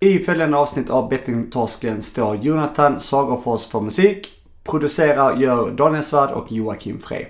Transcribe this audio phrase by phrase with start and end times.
[0.00, 4.28] I följande avsnitt av Bettingtorsken står Jonathan Sagerfors för musik.
[4.64, 7.26] Producerar gör Daniel Svärd och Joakim Frey.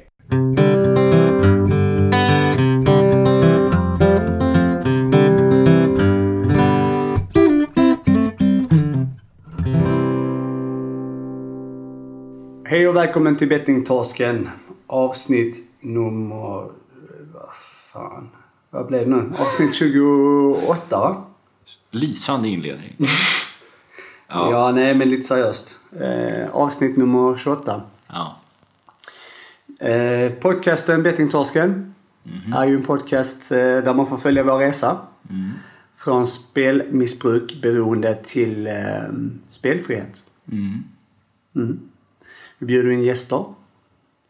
[12.64, 14.48] Hej och välkommen till Bettingtorsken.
[14.86, 16.70] Avsnitt nummer...
[17.34, 17.54] Vad
[17.92, 18.28] fan?
[18.70, 19.32] Vad blev det nu?
[19.38, 21.27] Avsnitt 28 va?
[21.90, 22.96] Lysande inledning.
[24.28, 24.72] Ja, Ja.
[24.72, 25.78] nej men lite seriöst.
[26.00, 27.82] Eh, avsnitt nummer 28.
[28.06, 28.36] ja.
[29.80, 31.94] Eh, podcasten Bettingtorsken
[32.56, 34.96] är ju en podcast eh, där man får följa vår resa.
[35.30, 35.50] Mm.
[35.96, 38.74] Från spelmissbruk beroende till eh,
[39.48, 40.24] spelfrihet.
[40.52, 40.84] Mm.
[41.56, 41.80] Mm.
[42.58, 43.44] Vi bjuder in gäster.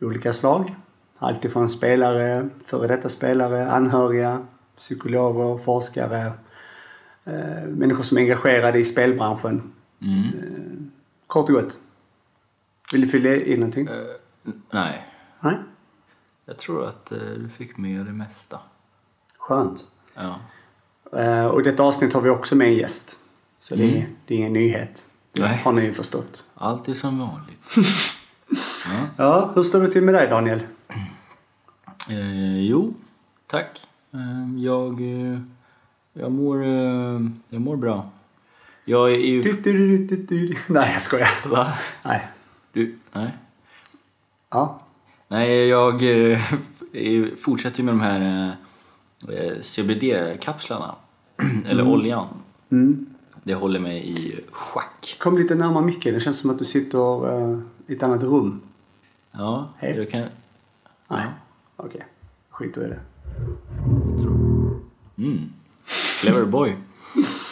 [0.01, 0.75] Olika slag.
[1.19, 6.33] Alltifrån spelare, före detta spelare, anhöriga, psykologer, forskare.
[7.29, 9.73] Eh, människor som är engagerade i spelbranschen.
[10.03, 10.91] Mm.
[11.27, 11.79] Kort och gott.
[12.93, 13.87] Vill du fylla i någonting?
[13.87, 13.95] Eh,
[14.47, 15.07] n- nej,
[15.41, 15.55] Nej?
[16.45, 18.59] jag tror att eh, du fick med det mesta.
[19.39, 19.85] Skönt.
[20.15, 20.39] Ja.
[21.19, 23.19] Eh, och i detta avsnitt har vi också med en gäst.
[23.59, 24.11] Så det, är, Mm.
[24.27, 25.09] det är ingen nyhet.
[25.33, 25.57] Det Nej.
[25.65, 26.45] har ni ju förstått.
[26.55, 27.61] Allt är som vanligt.
[28.87, 29.07] ja.
[29.17, 30.61] Ja, hur står det till med dig Daniel?
[32.11, 32.95] eh, jo,
[33.47, 33.87] tack.
[34.13, 35.41] Eh, jag, eh,
[36.13, 38.11] jag, mår, eh, jag mår bra.
[38.85, 39.41] Jag är ju...
[39.41, 40.57] Du, du, du.
[40.69, 41.29] Nej, jag skojar.
[41.49, 41.79] Va?
[42.05, 42.29] Nej.
[42.73, 42.99] Du?
[43.13, 43.37] Nej.
[44.51, 44.81] Ja.
[45.29, 46.41] Nej, jag eh,
[47.41, 48.57] fortsätter med de här
[49.29, 50.95] eh, CBD-kapslarna.
[51.67, 52.27] Eller oljan.
[52.71, 53.07] Mm.
[53.43, 55.17] Det håller mig i schack.
[55.19, 56.15] Kom lite närmare micken.
[56.15, 56.99] Det känns som att du sitter
[57.87, 58.61] i ett annat rum.
[59.33, 59.97] Ja, Hej.
[59.97, 60.25] jag kan...
[61.09, 61.27] Nej.
[61.77, 62.07] Okej.
[62.51, 63.01] Skiter i det.
[65.23, 65.53] Mm.
[66.21, 66.77] Clever boy.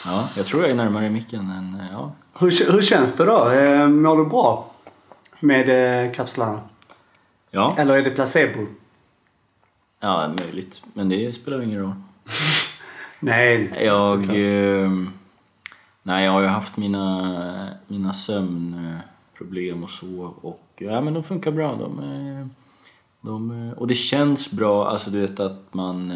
[0.05, 1.81] Ja, jag tror jag är närmare micken än...
[1.81, 2.12] eh, Ja.
[2.41, 3.50] Hur, hur känns det då?
[3.50, 4.70] Eh, mår du bra?
[5.41, 6.61] Med eh, kapslarna?
[7.50, 8.67] Ja, Eller är det placebo?
[10.01, 10.85] ja, möjligt.
[10.95, 11.95] Men det spelar ingen roll.
[13.20, 13.73] Nej.
[13.85, 14.07] Jag...
[14.07, 14.36] såklart.
[14.36, 14.91] Eh,
[16.02, 20.35] nej, jag har ju haft mina, mina sömnproblem och så.
[20.42, 21.74] Och ja, men de funkar bra.
[21.74, 22.51] De,
[23.20, 24.89] de, och det känns bra.
[24.89, 26.12] Alltså du vet att man...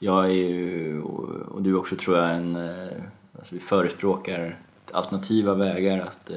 [0.00, 1.02] eh, Jag är ju,
[1.48, 2.56] och du också tror jag, en...
[2.56, 2.88] eh,
[3.38, 4.56] Alltså vi förespråkar
[4.92, 5.98] alternativa vägar.
[6.00, 6.36] Att eh,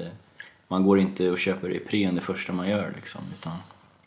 [0.68, 3.22] man går inte och köper Ipren det första man gör liksom.
[3.40, 3.54] Utan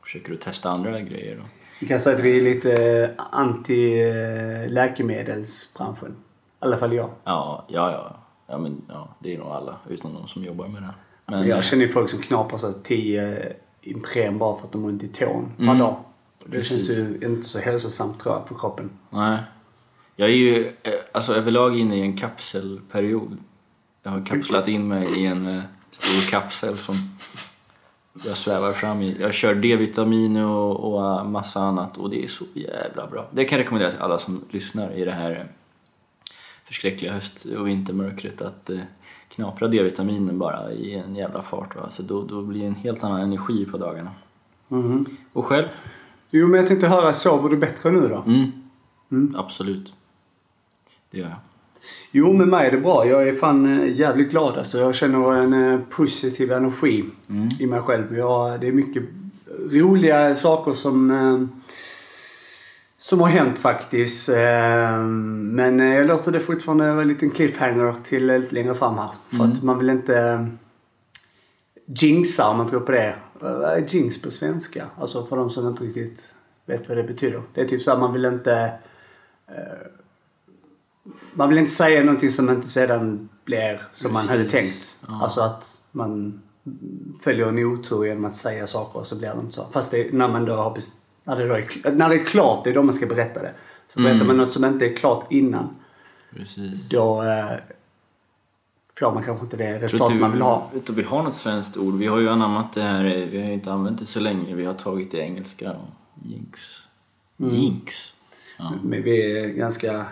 [0.02, 1.42] försöker att testa andra grejer.
[1.80, 6.10] Vi kan säga att vi är lite anti-läkemedelsbranschen.
[6.10, 6.14] I
[6.58, 7.10] alla fall jag.
[7.24, 8.16] Ja, ja, ja.
[8.46, 10.94] ja, men, ja det är nog alla, utom de som jobbar med det.
[11.26, 14.82] Men, eh, jag känner ju folk som knaprar så 10 Ipren bara för att de
[14.82, 15.78] har ont i tån per Mm.
[15.78, 15.96] dag.
[16.46, 16.86] Det Precis.
[16.86, 18.90] känns ju inte så hälsosamt tror jag för kroppen.
[19.10, 19.38] Nej.
[20.16, 23.38] Jag är ju eh, alltså, överlag inne i en kapselperiod.
[24.02, 26.94] Jag har kapslat in mig i en eh, stor kapsel som
[28.24, 29.16] jag svävar fram i.
[29.20, 33.28] Jag kör D-vitamin och, och eh, massa annat och det är så jävla bra.
[33.30, 35.46] Det kan jag rekommendera till alla som lyssnar i det här
[36.64, 38.70] förskräckliga höst och vintermörkret att
[39.28, 41.76] knapra D-vitaminen bara i en jävla fart.
[41.76, 41.90] Va?
[41.90, 44.10] Så då, då blir det en helt annan energi på dagarna.
[44.68, 45.06] Mhm.
[45.32, 45.66] Och själv?
[46.36, 48.22] Jo, men jag tänkte höra, sover du bättre nu då?
[48.26, 48.52] Mm.
[49.12, 49.34] Mm.
[49.36, 49.92] Absolut.
[51.10, 51.36] Det gör jag.
[52.12, 53.06] Jo, med mig är det bra.
[53.06, 54.78] Jag är fan eh, jävligt glad alltså.
[54.78, 57.48] Jag känner en eh, positiv energi Mm.
[57.60, 58.16] i mig själv.
[58.18, 59.02] Jag, det är mycket
[59.72, 61.58] roliga saker som, eh,
[62.98, 64.28] som har hänt faktiskt.
[65.32, 69.10] Men jag låter det fortfarande vara en liten cliffhanger till lite längre fram här.
[69.28, 69.52] För Mm.
[69.52, 70.46] att man vill inte
[71.86, 73.14] jinxa om man tror på det.
[73.40, 74.86] Vad är jinx på svenska?
[74.98, 76.34] Alltså för de som inte riktigt
[76.66, 77.42] vet vad det betyder.
[77.54, 78.72] Det är typ så att man vill inte
[79.48, 79.54] eh,
[81.34, 85.02] man vill inte säga någonting som inte sedan blir som man hade tänkt.
[85.08, 85.22] Ja.
[85.22, 86.42] Alltså att man
[87.22, 89.64] följer en otur genom att säga saker och så blir det inte så.
[89.72, 90.78] Fast det, när man då har
[91.24, 93.52] när det, då är, när det är klart, det är då man ska berätta det.
[93.88, 94.26] Så berättar Mm.
[94.26, 95.76] man något som inte är klart innan,
[96.30, 96.88] Precis.
[96.88, 97.52] då eh,
[98.98, 100.70] får man kanske inte det resultat man vill ha.
[100.74, 101.94] Vet du, vi har något svenskt ord.
[101.94, 104.54] Vi har ju anammat det här, vi har inte använt det så länge.
[104.54, 105.76] Vi har tagit det engelska.
[106.22, 106.82] Jinx.
[107.40, 107.54] Mm.
[107.54, 108.12] Jinx.
[108.58, 108.72] Ja.
[108.84, 110.06] Men vi är ganska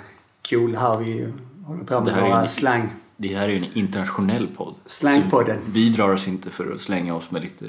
[0.50, 0.98] coola här.
[0.98, 1.32] Vi
[1.66, 2.88] håller på med våra en- slang.
[3.16, 4.74] Det här är ju en internationell podd.
[4.86, 5.58] Slangpodden.
[5.66, 7.66] Vi drar oss inte för att slänga oss med lite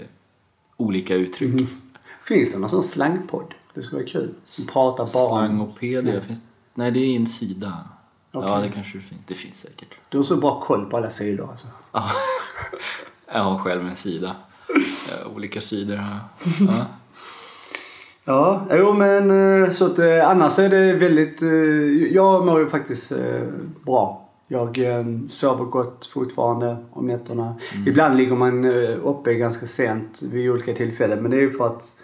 [0.78, 1.54] olika uttryck.
[1.54, 1.68] Mhm.
[2.28, 3.54] Finns det någon sån slangpodd?
[3.74, 4.34] Det skulle vara kul.
[4.44, 6.22] Som pratar bara om Slangopedia slang.
[6.22, 6.42] finns...
[6.74, 7.74] Nej, det är en sida.
[8.36, 8.68] Ja, Okej.
[8.70, 9.26] det kanske det finns.
[9.26, 9.88] Det finns säkert.
[10.10, 11.68] Du har så bra koll på alla sidor alltså.
[11.92, 12.12] Ja.
[13.34, 14.36] Jag har själv en sida.
[15.36, 16.06] Olika sidor jag.
[16.70, 16.86] Ja.
[18.26, 19.32] Ja, jo men
[19.64, 21.42] eh, så att eh, annars är det väldigt...
[21.42, 21.50] eh,
[22.14, 23.12] Jag mår ju faktiskt
[23.86, 24.30] bra.
[24.48, 24.78] Jag
[25.28, 27.56] sover gott fortfarande om nätterna.
[27.88, 28.66] Ibland ligger man
[29.04, 31.22] uppe ganska sent vid olika tillfällen.
[31.22, 31.96] Men det är ju för att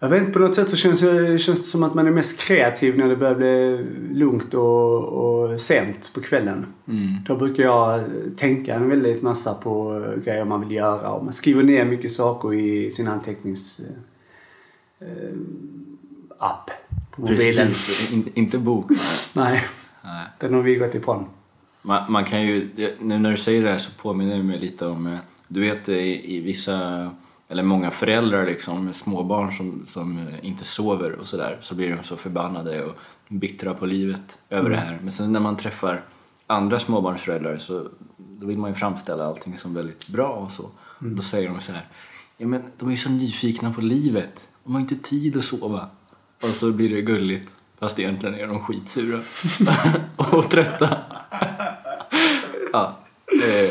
[0.00, 2.10] jag vet inte, på något sätt så känns, det- känns det som att man är
[2.10, 3.84] mest kreativ när det börjar bli
[4.18, 6.66] lugnt och, och sent på kvällen.
[6.88, 7.08] Mm.
[7.26, 8.04] Då brukar jag
[8.36, 11.10] tänka en väldigt massa på eh, grejer man vill göra.
[11.10, 13.80] Och man skriver ner mycket saker i sin antecknings...
[15.00, 15.34] eh, eh,
[17.10, 17.66] på mobilen.
[17.68, 18.90] Precis, In, inte bok.
[19.34, 19.64] Nej,
[20.04, 20.26] Nej.
[20.40, 21.24] den har vi gått ifrån.
[21.82, 22.68] Man, man kan ju,
[23.00, 25.18] nu när du säger det här så påminner det mig lite om, eh,
[25.48, 27.10] du vet i, i vissa,
[27.48, 32.02] eller många föräldrar liksom med småbarn som, som inte sover och sådär, så blir de
[32.02, 32.96] så förbannade och
[33.28, 34.98] bittra på livet över det här.
[35.02, 36.04] Men sen när man träffar
[36.46, 40.70] andra småbarnsföräldrar så då vill man ju framställa allting som väldigt bra och så.
[40.98, 41.88] Då säger de så här,
[42.36, 45.88] ja men de är ju så nyfikna på livet, de har inte tid att sova.
[46.42, 49.20] Och så blir det gulligt, fast egentligen är de skitsura
[50.16, 50.98] och trötta.
[52.72, 52.98] Ja.
[53.32, 53.70] Eh,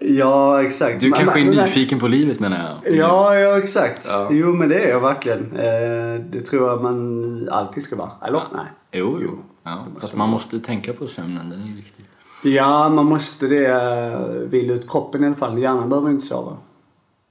[0.00, 1.00] Ja, exakt.
[1.00, 2.96] du Men- kanske är men- nyfiken på livet menar jag.
[2.96, 4.06] Ja, ja exakt.
[4.10, 4.28] Ja.
[4.30, 5.56] Jo, men det är jag verkligen.
[5.56, 8.10] Eh, det tror jag man alltid ska vara.
[8.26, 8.42] Eller?
[8.54, 8.66] Nej.
[8.92, 9.38] Jo, jo.
[9.62, 9.86] Ja.
[10.00, 12.04] Fast man måste tänka på sömnen, den är viktig.
[12.44, 13.66] Ja, man måste det.
[13.66, 15.58] eh, Vila ut kroppen i alla fall.
[15.58, 16.56] Hjärnan behöver inte sova.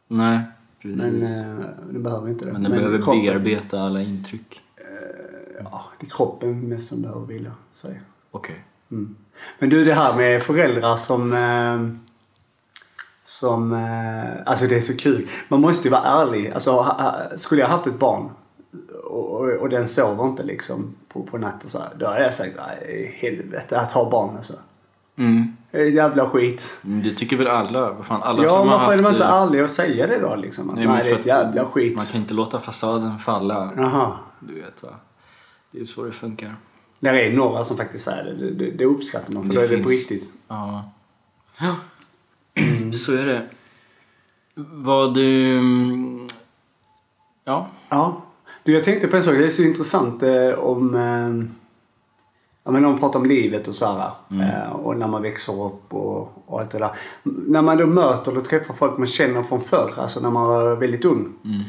[0.07, 0.39] Nej,
[0.81, 1.03] precis.
[1.03, 2.51] Men Men, eh, den behöver inte det.
[2.51, 4.61] den behöver kroppen, bearbeta alla intryck.
[5.63, 8.01] Ja, det är kroppen mest som behöver vila sig.
[8.31, 8.63] Okej.
[8.91, 9.15] Mm.
[9.59, 11.33] Men du, det här med föräldrar som...
[11.33, 12.06] Eh,
[13.27, 13.73] som...
[13.73, 15.29] Eh, alltså det är så kul.
[15.47, 16.51] Man måste ju vara ärlig.
[16.51, 16.95] Alltså,
[17.35, 18.29] skulle jag haft ett barn
[19.03, 22.33] och, och, och den sover inte liksom på, på natten så här, Då hade jag
[22.33, 24.53] sagt, nej helvete att ha barn alltså.
[25.17, 25.55] Mm.
[25.71, 26.79] Det jävla skit.
[26.81, 27.91] Men det tycker väl alla?
[27.91, 30.69] Vad fan, alla ja, som varför är man inte ärlig och säga det då liksom?
[30.69, 31.95] Att, nej, men det är ett jävla skit.
[31.95, 33.73] Man kan inte låta fasaden falla.
[33.77, 34.17] Jaha.
[34.39, 34.89] Du vet va.
[35.71, 36.55] Det är ju så det funkar.
[36.99, 38.33] Där är några som faktiskt säger det.
[38.33, 40.31] Det, det, det uppskattar man för Det då är det på riktigt.
[40.47, 40.91] Ja.
[42.57, 43.41] Ja, så är det.
[44.55, 45.57] Vad du...
[45.57, 46.27] mm,
[47.43, 47.67] Ja.
[47.89, 48.21] Ja.
[48.63, 49.33] Du, jag tänkte på en sak.
[49.33, 50.95] Det är så intressant eh, om...
[50.95, 51.49] Eh,
[52.63, 54.11] ja, men om man pratar om livet och så här.
[54.41, 56.91] Eh, och när man växer upp och, och allt det där.
[57.23, 60.75] När man då möter eller träffar folk man känner från förr, alltså när man var
[60.75, 61.33] väldigt ung.
[61.45, 61.59] Mm.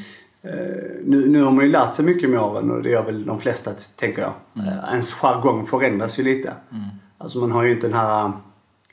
[0.42, 3.26] Eh, nu, nu har man ju lärt sig mycket med åren och det gör väl
[3.26, 4.32] de flesta, tänker jag.
[4.66, 6.52] Eh, ens jargong förändras ju lite.
[6.70, 6.84] Mm.
[7.18, 8.32] Alltså man har ju inte den här...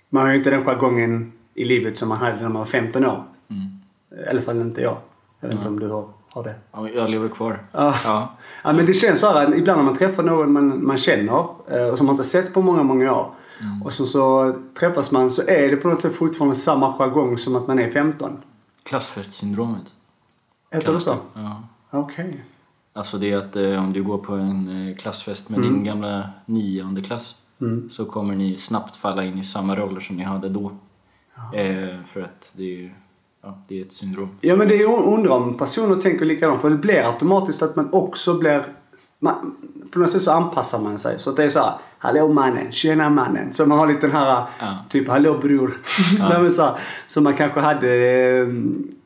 [0.10, 3.06] Man har ju inte den jargongen i livet som man hade när man var 15
[3.06, 3.24] år.
[3.50, 3.80] Mm.
[4.26, 4.98] I alla fall inte jag.
[5.40, 6.56] Jag vet inte om du har, har det.
[6.72, 7.60] ja jag lever kvar.
[7.72, 7.96] Ja.
[8.06, 8.30] Ja.
[8.64, 11.88] Ja, men det känns så här, ibland när man träffar någon man, man känner eh,
[11.92, 13.32] och som man inte sett på många, många år.
[13.84, 17.56] Och så, så träffas man så är det på något sätt fortfarande samma jargong som
[17.56, 18.38] att man är 15.
[18.84, 19.96] Klassfestsyndromet.
[20.72, 21.16] Heter det så?
[21.34, 21.64] Ja.
[21.92, 22.44] Okej.
[22.94, 26.30] Alltså det är att eh, om du går på en eh, klassfest med din gamla
[26.46, 27.90] nionde klass Mm.
[27.90, 30.72] så kommer ni snabbt falla in i samma roller som ni hade då.
[31.54, 32.92] Eh, för att det är, ju-
[33.44, 34.30] ja, det är ett syndrom.
[34.42, 37.90] Ja men det är undrar om personer tänker likadant för det blir automatiskt att man
[37.94, 38.64] också blir
[39.20, 39.56] man,
[39.92, 41.20] på något sätt så anpassar man sig.
[41.20, 43.54] Så att det är så här, hallå mannen, tjena mannen.
[43.54, 44.78] Så man har lite den här, Ja.
[44.90, 45.74] typ hallå bror.
[46.20, 46.74] Nej, men så här,
[47.08, 48.48] som man kanske hade eh,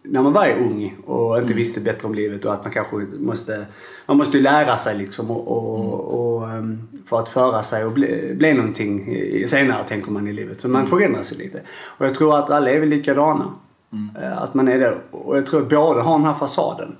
[0.03, 3.65] när man var ung och inte visste bättre om livet och att man kanske måste,
[4.09, 7.91] man måste ju lära sig liksom och, och, och ehm, för att föra sig och
[7.91, 9.17] bli, bli någonting
[9.47, 10.61] senare tänker man i livet.
[10.61, 11.61] Så man förändras ju lite.
[11.97, 13.53] Och jag tror att alla är väl likadana.
[14.21, 14.97] Eh, Att man är det.
[15.11, 16.95] Och jag tror att båda har den här fasaden.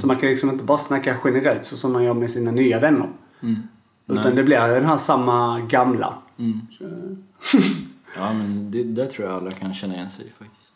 [0.00, 2.80] Så man kan liksom inte bara snacka generellt så som man gör med sina nya
[2.80, 3.08] vänner.
[3.40, 3.56] Mm.
[4.06, 6.14] Utan det blir den här samma gamla.
[6.38, 6.60] Mm.
[8.16, 10.72] Ja men det där tror jag alla kan känna igen sig i faktiskt.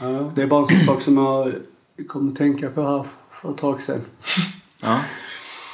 [0.00, 1.54] Ja, det är bara en sån sak som jag
[2.08, 4.00] kom att tänka på här för ett tag sedan.
[4.82, 5.00] Ja,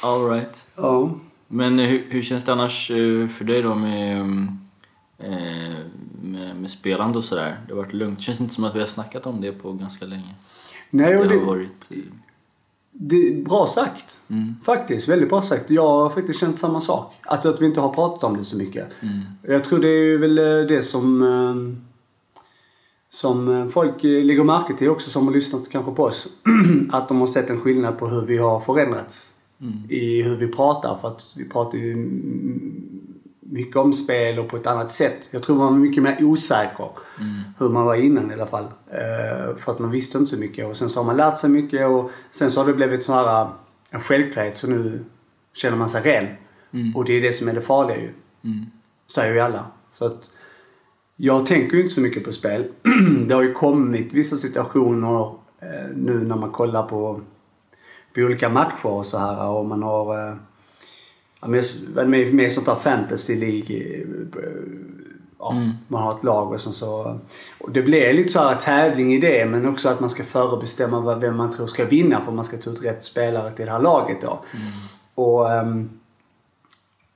[0.03, 0.67] all right.
[0.75, 1.11] Ja.
[1.47, 4.21] Men eh, hur, hur känns det annars eh, för dig då med,
[5.17, 5.75] eh,
[6.21, 7.57] med, med spelande och sådär?
[7.67, 8.21] Det har varit lugnt.
[8.21, 10.35] Känns inte som att vi har snackat om det på ganska länge.
[10.89, 11.91] Nej, och det har det, varit...
[12.91, 14.21] det bra sagt.
[14.29, 14.55] Mm.
[14.63, 15.69] Faktiskt, väldigt bra sagt.
[15.69, 17.15] Jag har faktiskt känt samma sak.
[17.21, 18.87] Alltså att vi inte har pratat om det så mycket.
[19.01, 19.19] Mm.
[19.41, 20.35] Jag tror det är väl
[20.67, 21.23] det som,
[23.09, 26.27] som eh, folk eh, lägger märke till också som har lyssnat kanske på oss.
[26.91, 29.73] att de har sett en skillnad på hur vi har förändrats Mm.
[29.89, 30.95] i hur vi pratar.
[31.01, 31.95] För att vi pratar ju
[33.39, 35.29] mycket om spel och på ett annat sätt.
[35.31, 36.89] Jag tror man var mycket mer osäker.
[37.19, 37.41] Mm.
[37.57, 38.63] Hur man var innan i alla fall.
[38.87, 40.67] Eh, för att man visste inte så mycket.
[40.67, 43.13] Och sen så har man lärt sig mycket och sen så har det blivit så
[43.13, 43.47] här
[43.89, 44.57] en självklarhet.
[44.57, 45.05] Så nu
[45.53, 46.27] känner man sig ren.
[46.71, 46.95] Mm.
[46.95, 48.13] Och det är det som är det farliga ju.
[48.43, 48.65] Mm.
[49.07, 49.65] Säger ju alla.
[49.91, 50.31] Så att
[51.21, 52.67] jag tänker ju inte så mycket på spel.
[53.27, 55.21] det har ju kommit vissa situationer
[55.59, 57.21] eh, nu när man kollar på,
[58.15, 60.35] på olika matcher och så här och man har eh,
[61.41, 61.63] ja, med,
[62.07, 64.07] med, med sånt här fantasy League eh,
[65.39, 65.55] ja,
[65.87, 67.19] man har ett lag och sen så...
[67.59, 70.99] Och det blir lite så här tävling i det men också att man ska förebestämma
[70.99, 73.71] vad- vem man tror ska vinna för man ska ta ut rätt spelare till det
[73.71, 74.39] här laget då.
[75.15, 75.89] Och, ehm,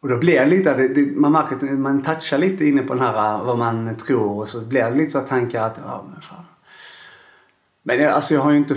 [0.03, 2.93] och då blir det lite, det, det, man märker att man touchar lite inne på
[2.93, 6.05] den här vad man tror och så blir det lite så här tankar att, ja
[6.12, 6.45] men fan.
[7.83, 8.75] Men jag, alltså jag har ju inte,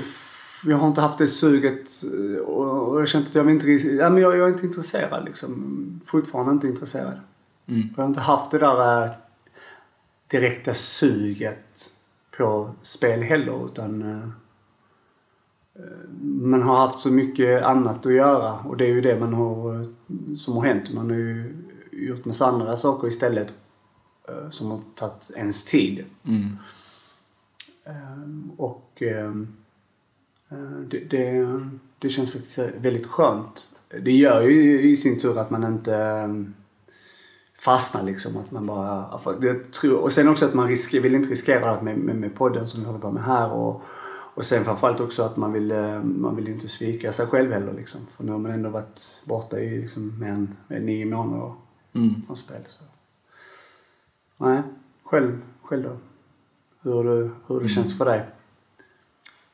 [0.64, 4.10] jag har inte haft det suget eh, och, och jag känner att jag, inte, ja,
[4.10, 6.00] men jag, jag är inte intresserad liksom.
[6.06, 7.20] Fortfarande inte intresserad.
[7.68, 7.88] Mm.
[7.96, 9.10] Jag har inte haft det där eh,
[10.26, 11.90] direkta suget
[12.36, 14.28] på spel heller utan eh, eh,
[16.22, 19.80] man har haft så mycket annat att göra och det är ju det man har,
[19.80, 19.86] eh,
[20.36, 20.92] som har hänt.
[20.92, 21.56] Man har ju
[21.92, 23.54] gjort massa andra saker istället
[24.28, 26.04] eh, som har tagit ens tid.
[26.24, 26.56] Mm.
[27.84, 29.32] Ehm, Och eh,
[30.88, 31.60] det, det,
[31.98, 33.68] det känns faktiskt väldigt skönt.
[34.02, 36.28] Det gör ju i sin tur att man inte
[37.60, 38.36] fastnar liksom.
[38.36, 41.82] Att man bara, jag tror, och sen också att man risker, vill inte riskera det
[41.82, 43.52] med, med, med podden som vi håller på med här.
[43.52, 43.82] Och,
[44.36, 47.72] och sen framförallt också att man vill, eh, man vill inte svika sig själv heller
[47.72, 48.00] liksom.
[48.16, 51.52] För nu har man ändå varit borta i liksom mer än än nio månader
[51.92, 52.22] Mm.
[52.26, 52.60] från spel.
[52.66, 52.84] Så.
[54.36, 54.62] Nej,
[55.04, 55.96] själv, själv då?
[56.82, 58.24] Hur det, hur det känns för dig?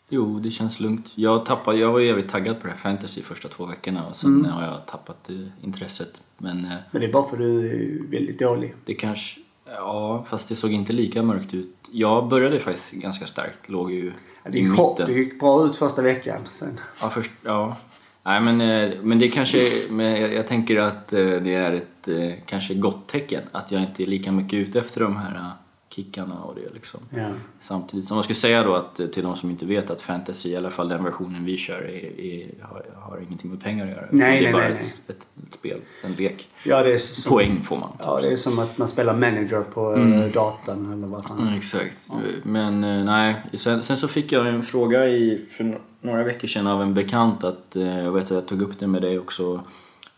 [0.09, 1.13] Jo, det känns lugnt.
[1.19, 4.17] Jag, tappade, jag var ju jävligt taggad på det här fantasy första två veckorna och
[4.17, 6.25] sen har jag tappat eh, intresset.
[6.39, 8.75] Men eh, Men det är bara för att du är väldigt dålig.
[8.85, 9.41] det kanske...
[9.77, 11.75] Ja, fast det såg inte lika mörkt ut.
[11.93, 13.69] Jag började faktiskt ganska starkt.
[13.69, 14.13] Låg ju
[14.45, 15.15] Ja, det, i hopp, mitten.
[15.15, 16.41] det gick bra ut första veckan.
[16.49, 16.81] Sen.
[17.01, 17.77] Ja, först, ja.
[18.23, 19.59] Nej, men, eh, men det kanske...
[19.91, 24.03] Men jag, tänker att eh, det är ett eh, kanske gott tecken att jag inte
[24.03, 25.51] är lika mycket ute efter de här
[25.93, 27.01] kickarna och det liksom.
[27.11, 27.29] Ja.
[27.61, 30.49] Samtidigt som man ska säga då att eh, till de som inte vet att fantasy,
[30.49, 33.91] i alla fall den versionen vi kör, är, är, har, har ingenting med pengar att
[33.91, 34.07] göra.
[34.11, 36.49] Nej, det är nej, bara nej, ett, ett, ett spel, en lek.
[36.65, 37.97] ja, det är som, Poäng får man.
[38.03, 40.13] Ja, det är som att man spelar manager på Mm.
[40.23, 41.41] eh, datorn eller vad fan.
[41.41, 42.09] Mm, exakt.
[42.43, 46.67] Men eh, nej, sen, sen så fick jag en fråga i, för några veckor sedan
[46.67, 49.61] av en bekant att, jag vet att jag tog upp det med dig också,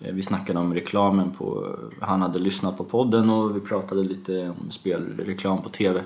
[0.00, 4.54] Eh, vi snackade om reklamen på, han hade lyssnat på podden och vi pratade lite
[4.60, 6.02] om spelreklam på TV.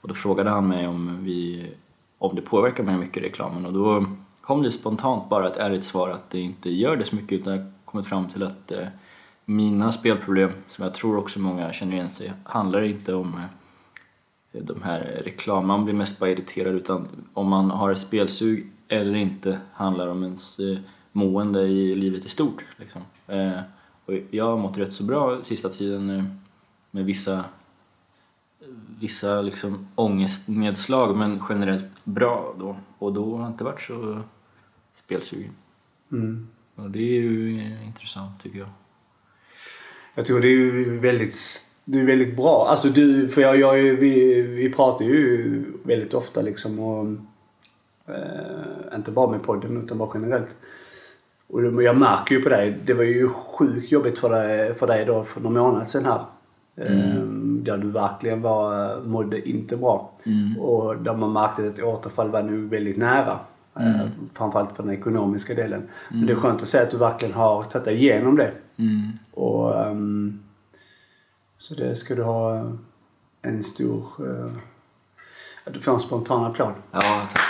[0.00, 1.70] Och då frågade han mig om, vi,
[2.18, 4.06] om det påverkar mig mycket reklamen och då
[4.40, 7.52] kom det spontant bara ett ärligt svar att det inte gör det så mycket utan
[7.52, 8.86] jag har kommit fram till att eh,
[9.44, 13.40] mina spelproblem, som jag tror också många känner igen sig handlar inte om
[14.52, 18.72] eh, de här reklam, man blir mest bara irriterad utan om man har ett spelsug
[18.88, 20.60] eller inte handlar om ens
[21.12, 22.64] mående i livet i stort.
[22.76, 23.02] Liksom.
[23.26, 23.60] Eh,
[24.04, 26.24] och jag har mått rätt så bra sista tiden eh,
[26.90, 27.44] med vissa,
[29.00, 32.76] vissa liksom ångestnedslag men generellt bra då.
[32.98, 34.20] Och då har jag inte varit så
[34.92, 35.52] spelsugen.
[36.12, 36.48] Mm.
[36.74, 38.68] Och det är ju eh, intressant tycker jag.
[40.14, 41.34] Jag tror det är ju väldigt,
[41.84, 42.68] du är väldigt bra.
[42.68, 47.06] Alltså du, för jag, jag, vi, vi pratar ju väldigt ofta liksom och
[48.14, 50.56] eh, inte bara med podden utan bara generellt.
[51.52, 55.04] Och jag märker ju på dig, det var ju sjukt jobbigt för dig, för dig
[55.04, 56.20] då för några månader sedan här.
[56.76, 57.22] Eh,
[57.62, 60.12] där du verkligen var, mådde inte bra.
[60.58, 63.38] Och där man märkte att ett återfall var nu väldigt nära.
[63.76, 65.88] Eh, framförallt för den ekonomiska delen.
[66.08, 68.52] Men det är skönt att se att du verkligen har tagit dig igenom det.
[68.76, 69.12] Mm.
[69.30, 70.42] Och, ehm,
[71.58, 72.72] så det ska du ha
[73.42, 74.04] en stor...
[74.20, 74.50] Uh,
[75.72, 76.72] du får en spontan applåd.
[76.90, 77.49] Ja, tack.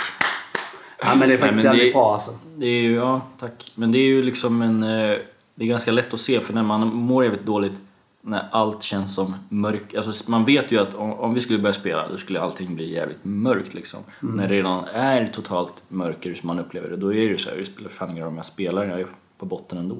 [1.01, 2.31] Ja, men det är Nej, faktiskt det- jävligt bra alltså.
[2.57, 3.71] Det är ju, ja, tack.
[3.75, 4.83] Men det är ju liksom en...
[4.83, 5.17] eh,
[5.55, 7.81] Det är ganska lätt att se för när man mår jävligt dåligt
[8.21, 9.95] när allt känns som mörkt.
[9.95, 12.93] Alltså man vet ju att om, om vi skulle börja spela då skulle allting bli
[12.93, 13.99] jävligt mörkt liksom.
[14.19, 17.49] När det redan är totalt mörker som man upplever det, då är det ju så
[17.49, 19.97] här, det spelar fan ingen roll om jag spelar, jag är på botten ändå.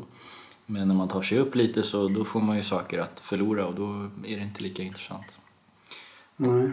[0.66, 3.66] Men när man tar sig upp lite så då får man ju saker att förlora
[3.66, 5.40] och då är det inte lika intressant.
[6.38, 6.72] Nej.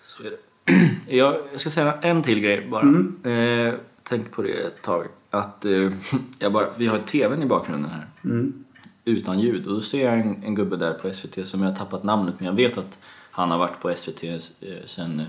[0.00, 0.36] Så är det.
[1.08, 2.86] Jag jag ska säga en till grej bara.
[3.32, 5.06] Eh, tänk på det ett tag.
[5.30, 5.92] Att, eh,
[6.38, 8.06] jag bara, vi har tvn i bakgrunden här.
[8.24, 8.64] Mm.
[9.04, 9.66] Utan ljud.
[9.66, 12.34] Och då ser jag en, en gubbe där på SVT som jag har tappat namnet
[12.38, 12.98] men jag vet att
[13.30, 14.38] han har varit på SVT eh,
[14.84, 15.26] sen eh,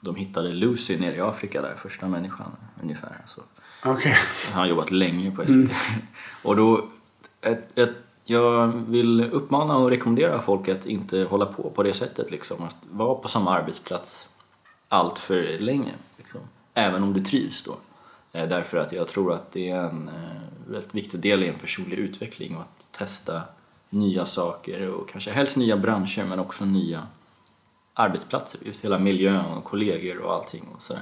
[0.00, 3.16] de hittade Lucy nere i Afrika där, första människan ungefär.
[3.22, 3.40] Alltså.
[3.84, 4.16] Okej.
[4.52, 5.72] Han har jobbat länge på SVT.
[6.42, 6.88] Och då,
[7.40, 7.94] ett, ett,
[8.24, 12.30] jag vill uppmana och rekommendera folk att inte hålla på på det sättet.
[12.30, 12.64] Liksom.
[12.64, 14.29] Att vara på samma arbetsplats
[14.92, 15.92] allt för länge.
[16.18, 16.40] Liksom.
[16.74, 17.76] Även om du trivs då.
[18.32, 21.58] Eh, därför att jag tror att det är en eh, väldigt viktig del i en
[21.58, 23.42] personlig utveckling och att testa
[23.90, 27.06] nya saker och kanske helst nya branscher men också nya
[27.94, 30.68] arbetsplatser, just hela miljön och kollegor och allting.
[30.74, 30.94] Och så.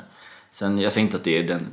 [0.50, 1.66] Sen, jag säger inte att det är den,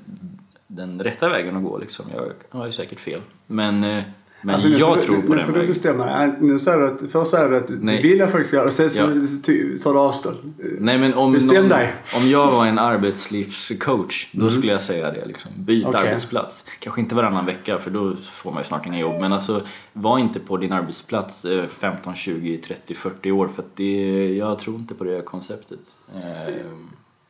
[0.67, 2.05] den rätta vägen att gå, liksom.
[2.13, 3.21] jag har ju säkert fel.
[3.47, 4.03] Men, eh,
[4.45, 6.25] men Alltså, nu jag tror du, på nu den får du bestämma.
[6.39, 8.01] Nu säger du att, först säger du att du Nej.
[8.01, 9.83] vill att folk ska göra det, sen Ja.
[9.83, 10.37] tar du avstånd.
[10.79, 11.93] Nej men om, Bestäm någon, dig.
[12.17, 15.25] om jag var en arbetslivscoach, då skulle jag säga det.
[15.25, 15.51] Liksom.
[15.57, 16.01] Byt Okej.
[16.01, 16.65] arbetsplats.
[16.79, 19.21] Kanske inte varannan vecka för då får man ju snart inga jobb.
[19.21, 19.61] Men alltså,
[19.93, 24.59] var inte på din arbetsplats eh, 15, 20, 30, 40 år för att det, jag
[24.59, 25.79] tror inte på det konceptet.
[26.15, 26.55] Eh,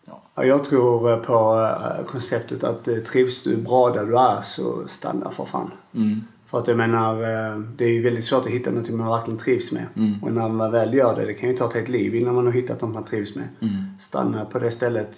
[0.05, 0.21] ja.
[0.35, 1.61] Ja, jag tror eh, på
[1.99, 5.71] eh, konceptet att trivs du bra där du är så stanna för fan.
[5.95, 6.15] Mm.
[6.45, 9.37] För att jag menar, eh, det är ju väldigt svårt att hitta någonting man verkligen
[9.37, 9.85] trivs med.
[9.95, 10.23] Mm.
[10.23, 12.45] Och när man väl gör det, det kan ju ta ett helt liv innan man
[12.45, 13.47] har hittat något man trivs med.
[13.59, 13.73] Mm.
[13.99, 15.17] Stanna på det stället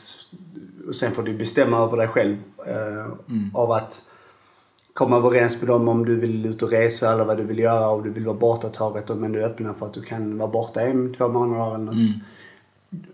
[0.87, 2.37] och sen får du bestämma över dig själv.
[2.67, 3.55] Eh, Mm.
[3.55, 4.11] Av att
[4.93, 7.89] komma överens med dem om du vill ut och resa eller vad du vill göra.
[7.89, 10.49] Om du vill vara borta taget men du är öppen för att du kan vara
[10.51, 11.95] borta en, två månader eller något.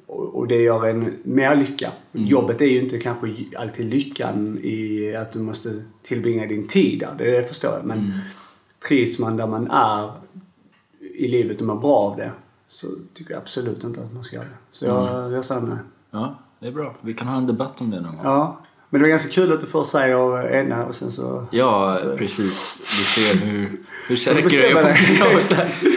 [0.08, 1.92] Och, det gör en mer lycka.
[2.14, 2.28] Mm.
[2.28, 7.16] Jobbet är ju inte kanske alltid lyckan i att du måste tillbringa din tid där.
[7.18, 7.86] Det, förstår jag.
[7.86, 8.12] Men Mm.
[8.88, 10.12] trivs man där man är
[11.16, 12.32] i livet och mår bra av det
[12.68, 14.58] så tycker jag absolut inte att man ska göra det.
[14.72, 15.32] Så jag, Mm.
[15.34, 15.78] jag säger nej.
[16.12, 16.96] ja, det är bra.
[17.02, 18.26] Vi kan ha en debatt om det någon gång.
[18.26, 18.60] Ja.
[18.90, 21.46] Men det var ganska kul att du först säger ena och sen så...
[21.52, 22.78] Ja, Så- precis.
[22.80, 23.70] Du ser hur,
[24.08, 25.86] hur säker bestämmer är på.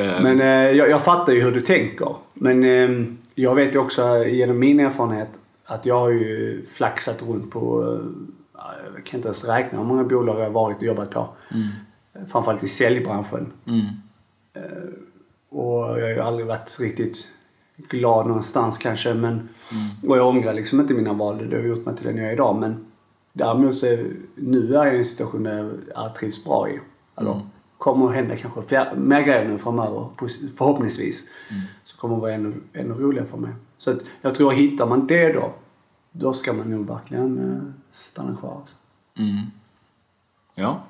[0.00, 2.16] Eh, Men eh, jag, jag fattar ju hur du tänker.
[2.34, 7.50] Men eh, jag vet ju också genom min erfarenhet att jag har ju flaxat runt
[7.50, 7.82] på,
[8.54, 8.60] eh,
[8.94, 11.28] jag kan inte ens räkna hur många bolag jag har varit och jobbat på.
[11.54, 11.68] Mm.
[12.28, 13.52] Framförallt i säljbranschen.
[13.66, 13.84] Mm.
[15.48, 17.28] Och jag har ju aldrig varit riktigt
[17.76, 19.14] glad någonstans kanske.
[19.14, 19.48] Men,
[20.08, 21.48] Och jag ångrar liksom inte mina val.
[21.50, 22.56] Det har gjort mig till den jag är idag.
[22.60, 22.86] Men
[23.32, 26.80] däremot så är, nu är jag i en situation där jag trivs bra i.
[27.18, 27.42] Eller, Mm.
[27.80, 30.06] Kommer att hända kanske fler, mer grejer nu framöver.
[30.58, 31.30] Förhoppningsvis.
[31.84, 33.50] Så kommer det vara ännu, ännu roligare för mig.
[33.78, 35.52] Så att jag tror hittar man det då.
[36.12, 38.56] Då ska man nog verkligen eh, stanna kvar.
[38.60, 38.76] Alltså.
[39.18, 39.36] Mm.
[40.54, 40.82] Ja.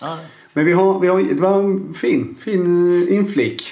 [0.00, 0.18] ja.
[0.52, 2.62] Men vi har, vi har, det var en fin, fin
[3.08, 3.62] eh, inflik.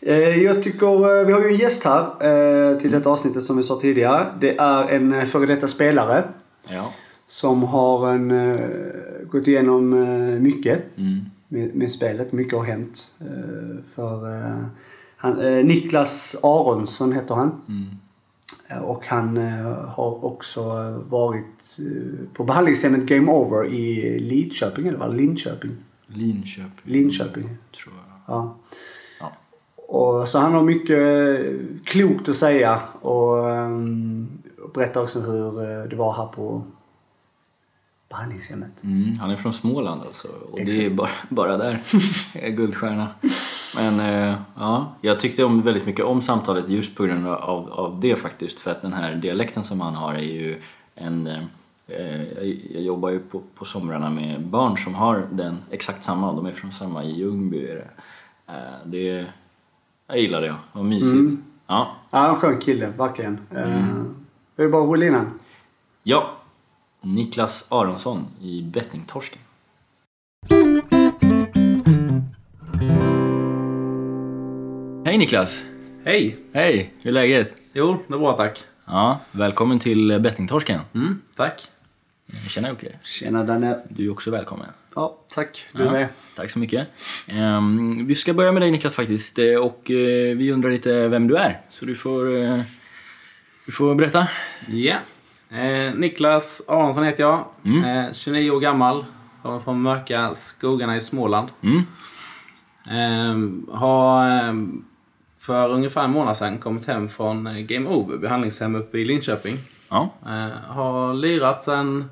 [0.00, 3.80] Eh, Jag tycker, vi har ju en gäst här till detta avsnittet som vi sa
[3.80, 4.34] tidigare.
[4.40, 6.24] Det är en före detta spelare
[6.68, 6.92] Ja.
[7.26, 8.56] som har en,
[9.28, 9.90] gått igenom
[10.42, 11.20] mycket Mm.
[11.48, 12.32] Med, med spelet.
[12.32, 13.18] Mycket har hänt.
[13.20, 14.64] eh, För eh,
[15.16, 17.50] han, eh, Niklas Aronsson heter han.
[17.68, 17.84] Mm.
[18.84, 19.36] Och han
[19.88, 20.62] har också
[21.08, 21.78] varit
[22.34, 25.70] på behandlingshemmet Game Over i Lidköping, eller var det Linköping?
[26.06, 26.70] Linköping.
[26.82, 27.44] Linköping.
[27.82, 28.34] Tror jag.
[28.36, 28.56] Ja.
[29.20, 29.32] Ja.
[29.76, 30.98] Och, så han har mycket
[31.84, 34.28] klokt att säga och um,
[34.74, 36.62] berättar också hur det var här på
[38.14, 38.84] behandlingshemmet.
[38.84, 40.28] Mm, han är från Småland alltså.
[40.50, 40.92] Och det är Exakt.
[40.92, 41.78] bara, bara där.
[42.34, 43.08] är Guldstjärna.
[43.76, 48.00] Men eh, ja, jag tyckte om, väldigt mycket om samtalet just på grund av, av
[48.00, 48.58] det faktiskt.
[48.58, 50.62] För att den här dialekten som han har är ju
[50.94, 51.26] en...
[51.26, 51.42] Eh,
[52.72, 56.32] jag, jobbar ju på, på somrarna med barn som har den exakt samma.
[56.32, 57.66] De är från samma i Ljungby.
[57.66, 58.52] Är det.
[58.52, 59.26] Eh, det,
[60.06, 60.54] jag gillar det.
[60.72, 61.14] Vad mysigt.
[61.14, 61.44] Mm.
[61.66, 61.96] Ja.
[62.10, 63.38] Ja, en skön kille, verkligen.
[63.50, 63.72] Mm.
[63.72, 64.04] Uh,
[64.56, 65.26] vi bara rulla in
[66.02, 66.34] ja.
[67.04, 69.38] Niklas Aronsson i Bettingtorsken.
[75.06, 75.62] Hej Niklas!
[76.04, 76.36] Hej!
[76.52, 76.92] Hej!
[77.02, 77.54] Hur är läget?
[77.72, 78.64] Jo, det är bra tack.
[78.86, 80.80] Ja, välkommen till Bettingtorsken.
[80.94, 81.62] Mm, tack.
[82.48, 82.92] Tjena Jocke.
[83.02, 83.78] Tjena Danne.
[83.88, 84.66] Du är också välkommen.
[84.94, 85.66] Ja, tack.
[85.72, 86.08] Du Ja, med.
[86.36, 86.88] Tack så mycket.
[87.26, 89.38] Ehm, vi ska börja med dig Niklas faktiskt.
[89.38, 91.60] Eh, Och eh, vi undrar lite vem du är.
[91.70, 92.60] Så du får, eh,
[93.66, 94.28] du får berätta.
[94.68, 94.96] Ja.
[95.50, 97.44] Eh, Niklas Aronsson heter jag.
[97.64, 97.84] Mm.
[97.84, 99.04] Eh, 29 år gammal.
[99.42, 101.48] Kommer från mörka skogarna i Småland.
[101.62, 101.82] Mm.
[102.86, 104.54] Eh, har eh,
[105.38, 109.56] för ungefär en månad sedan kommit hem från eh, Game Over, behandlingshem uppe i Linköping.
[109.90, 110.08] Ja.
[110.26, 112.10] Eh, har lirat sedan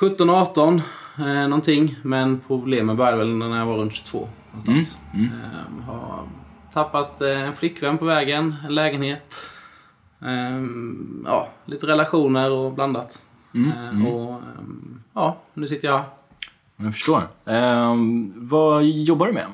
[0.00, 0.80] 17-18
[1.18, 1.96] eh, någonting.
[2.02, 4.98] Men problemen började väl när jag var runt 22 någonstans.
[5.14, 6.24] Mm, Eh, har
[6.72, 9.34] tappat eh, en flickvän på vägen, en lägenhet.
[10.24, 10.62] Eh,
[11.24, 13.22] ja, lite relationer och blandat.
[13.54, 13.70] Mm,
[14.02, 14.38] Eh, och eh,
[15.14, 16.02] ja, nu sitter jag.
[16.76, 17.22] Jag förstår.
[17.44, 19.46] Ehm, vad jobbar du med?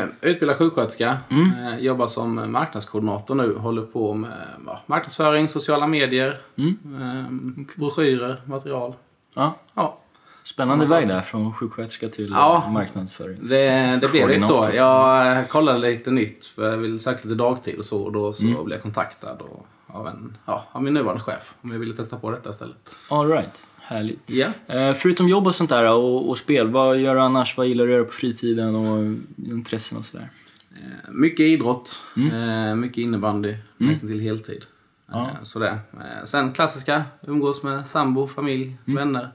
[0.00, 1.18] Eh, utbildad sjuksköterska.
[1.30, 1.78] Mm.
[1.78, 3.56] Jobbar som marknadskoordinator nu.
[3.56, 7.66] Håller på med ja, marknadsföring, sociala medier, Mm.
[7.76, 8.94] broschyrer, material.
[9.34, 9.54] Ja.
[9.74, 9.98] Ja,
[10.44, 12.68] Spännande väg där, från sjuksköterska till Ja.
[12.70, 13.38] marknadsföring.
[13.42, 14.68] det, det blev lite så.
[14.74, 18.02] Jag kollade lite nytt för jag ville söka lite dagtid och så.
[18.02, 18.64] Och då så Mm.
[18.64, 22.16] blev jag kontaktad och, av, en, ja, av min nuvarande chef om jag ville testa
[22.16, 22.90] på detta istället.
[23.10, 23.64] All right.
[23.80, 24.30] Härligt.
[24.66, 27.56] Eh, förutom jobb och sånt där och, och spel, vad gör du annars?
[27.56, 29.04] Vad gillar du att göra på fritiden och
[29.52, 30.28] intressen och sådär?
[30.76, 32.68] Eh, Mycket idrott, Mm.
[32.68, 34.64] eh, mycket innebandy, nästan till heltid.
[35.12, 35.20] Ja.
[35.22, 35.68] Eh, Så det.
[35.92, 38.96] Eh, Sen klassiska, umgås med sambo, familj, Mm.
[38.96, 39.28] vänner.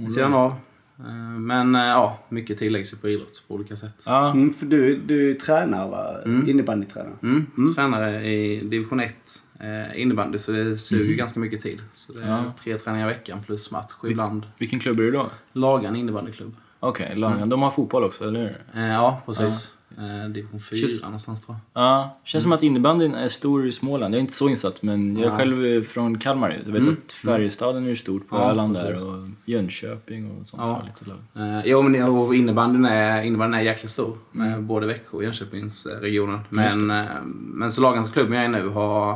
[0.00, 0.50] Vid sidan av.
[0.98, 4.02] Eh, Men eh, ja, mycket tilläggs ju på idrott på olika sätt.
[4.06, 4.30] Ja.
[4.30, 6.16] Mm, för du, du är tränare va?
[6.46, 7.12] Innebandytränare.
[7.22, 7.74] Mm.
[7.74, 9.14] Tränare i division 1
[9.60, 11.82] eh, innebandy så det suger ganska mycket tid.
[11.94, 12.44] Så det är Ja.
[12.62, 15.30] tre träningar i veckan plus match ibland Vilken klubb är du då?
[15.52, 16.56] Lagan innebandyklubb.
[16.80, 17.48] Okej, Lagan.
[17.48, 18.80] De har fotboll också, eller hur?
[18.82, 19.72] Eh, ja, precis.
[20.00, 21.82] Eh, division 4 Känns- någonstans tror jag.
[21.82, 24.14] Ja, känns som att innebandyn är stor i Småland.
[24.14, 25.36] Jag är inte så insatt, men jag är Ja.
[25.36, 26.62] själv är från Kalmar.
[26.66, 30.62] Jag vet att Färjestaden är stort på Ja, Öland där och Jönköping och sånt.
[30.66, 30.82] Ja.
[30.86, 31.58] lite lag.
[31.58, 34.18] Eh, jo, men innebandyn är, innebandyn är jäkligt stor.
[34.32, 36.40] Med både Växjö och Jönköpingsregionen.
[36.48, 39.12] Men, eh, men så Lagans klubb jag är nu har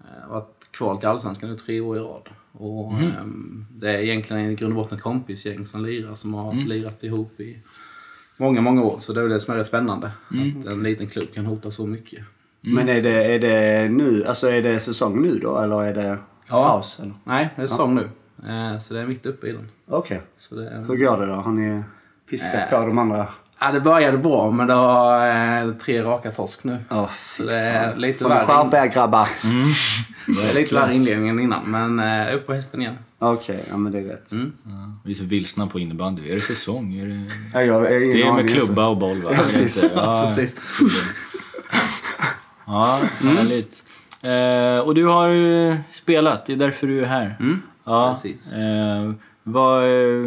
[0.00, 2.28] eh, varit kval till Allsvenskan nu tre år i rad.
[2.52, 3.24] Och, eh,
[3.70, 7.40] det är egentligen i grund och botten ett kompisgäng som lirar, som har lirat ihop
[7.40, 7.58] i
[8.36, 8.98] många, många år.
[8.98, 10.06] Så det är det som är rätt spännande.
[10.60, 12.20] Att en liten klubb kan hota så mycket.
[12.60, 16.18] Men är det, är det nu, alltså är det säsong nu då eller är det
[16.48, 16.64] Ja.
[16.68, 17.00] paus?
[17.00, 17.12] eller?
[17.24, 18.08] Nej, det är säsong nu.
[18.48, 19.68] Eh, så det är mitt uppe i den.
[19.88, 20.20] Okej.
[20.50, 20.84] Är...
[20.88, 21.32] Hur går det då?
[21.34, 21.82] Har ni
[22.30, 23.26] piskat på de andra?
[23.60, 25.28] Ja, det började bra, men det har
[25.66, 26.76] eh, tre raka torsk nu.
[26.88, 28.46] Ja, Så det är lite Får ni värre.
[28.46, 29.28] skärpa er grabbar.
[30.26, 32.98] Det är lite värre inledningen innan, men eh, upp på hästen igen.
[33.24, 34.30] Okej, ja men det är rätt.
[34.64, 36.30] Ja, vi är så vilsna på innebandy.
[36.30, 36.94] Är det säsong?
[36.94, 37.22] Är det...
[37.54, 39.30] Ja, jag, jag, Det är med klubba och boll va?
[39.34, 39.84] Ja, precis.
[39.94, 40.56] Ja, Precis.
[42.66, 43.84] Ja, härligt.
[44.22, 47.36] Eh, och du har ju spelat, det är därför du är här.
[47.84, 48.52] ja, precis.
[48.52, 50.26] Eh, vad, eh,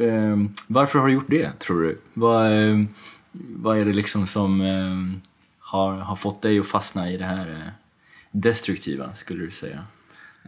[0.00, 1.98] eh, varför har du gjort det, tror du?
[2.14, 2.76] Vad, eh,
[3.32, 5.20] vad är det liksom som eh,
[5.58, 7.72] har, har fått dig att fastna i det här eh,
[8.30, 9.84] destruktiva, skulle du säga?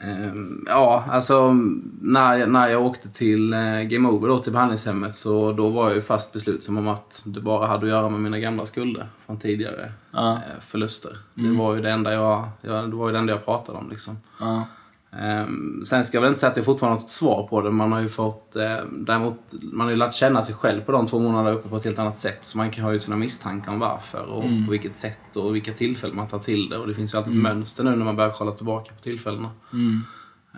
[0.01, 1.53] Ehm, ja, alltså
[2.01, 5.85] när jag, när jag åkte till eh, Game Over, då, till behandlingshemmet, så då var
[5.87, 9.09] jag ju fast beslutsam om att det bara hade att göra med mina gamla skulder
[9.27, 10.33] från tidigare Ja.
[10.33, 11.17] eh, förluster.
[11.35, 13.91] Det var ju det enda jag, jag, det var ju det enda jag pratade om.
[13.91, 14.19] Liksom.
[14.41, 14.65] Ja.
[15.13, 17.71] Ehm, sen ska jag väl inte säga att jag fortfarande har fått svar på det.
[17.71, 21.07] Man har ju fått, eh, däremot, man har ju lärt känna sig själv på de
[21.07, 22.39] två månaderna uppe på ett helt annat sätt.
[22.45, 25.73] Så man kan ha ju sina misstankar om varför och på vilket sätt och vilka
[25.73, 26.79] tillfällen man tar till det.
[26.79, 29.51] Och det finns ju alltid ett mönster nu när man börjar kolla tillbaka på tillfällena.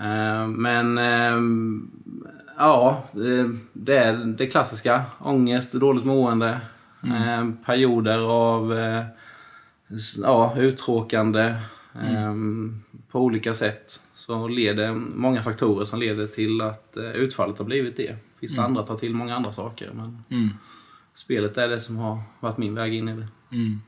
[0.01, 1.91] Ehm, men ehm,
[2.59, 3.03] ja,
[3.73, 5.03] det- är det klassiska.
[5.21, 6.61] Ångest, dåligt mående,
[7.05, 9.05] ehm, perioder av eh,
[10.23, 11.55] ja, uttråkande
[12.03, 12.81] ehm,
[13.13, 14.01] på olika sätt.
[14.27, 18.17] Så leder många faktorer som leder till att eh, utfallet har blivit det.
[18.41, 19.91] Vissa andra tar till många andra saker.
[19.95, 20.49] Men Mm.
[21.15, 23.27] spelet är det som har varit min väg in i det.
[23.53, 23.79] Mm.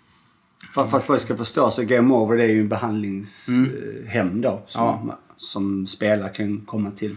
[0.74, 4.62] För, för att folk ska förstå så Game Over det är ju en behandlingshem då.
[4.66, 5.18] Som, Ja.
[5.36, 7.16] som spelare kan komma till.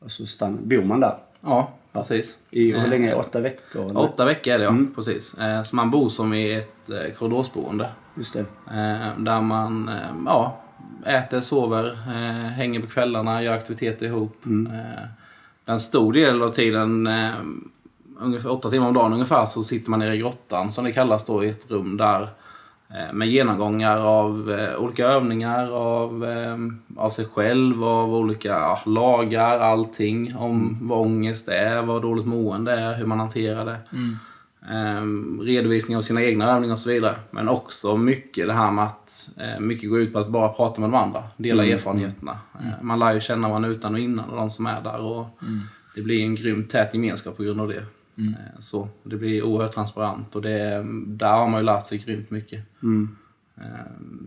[0.00, 1.16] Och så stanna, bor man där.
[1.40, 2.36] Ja, precis.
[2.50, 3.14] I hur Eh, länge?
[3.14, 3.84] Åtta veckor?
[3.84, 4.00] eller?
[4.00, 5.34] Åtta veckor är det ja, precis.
[5.34, 7.90] Eh, Så man bor som i ett eh, korridorsboende.
[8.14, 8.40] Just det.
[8.66, 10.61] Eh, där man eh, ja,
[11.06, 14.36] äter, sover, eh, hänger på kvällarna, gör aktiviteter ihop.
[14.46, 15.04] Eh,
[15.66, 17.30] en stor del av tiden, eh,
[18.18, 21.26] ungefär åtta timmar om dagen ungefär, så sitter man nere i grottan som det kallas
[21.26, 22.28] då i ett rum där
[23.12, 26.26] med genomgångar av olika övningar, av,
[26.96, 30.36] av sig själv, av olika lagar, allting.
[30.36, 33.78] Om vad ångest är, vad dåligt mående är, hur man hanterar det.
[33.92, 34.16] Ehm,
[35.42, 37.16] redovisning av sina egna övningar och så vidare.
[37.30, 40.80] Men också mycket det här med att eh, mycket går ut på att bara prata
[40.80, 41.24] med de andra.
[41.36, 42.38] Dela erfarenheterna.
[42.54, 45.00] Eh, man lär ju känna varandra utan och innan och de som är där.
[45.00, 45.26] Och
[45.94, 47.84] Det blir en grymt tät gemenskap på grund av det.
[48.16, 52.30] Eh, så Det blir oerhört transparent och det, där har man ju lärt sig grymt
[52.30, 52.60] mycket.
[52.82, 53.16] Mm.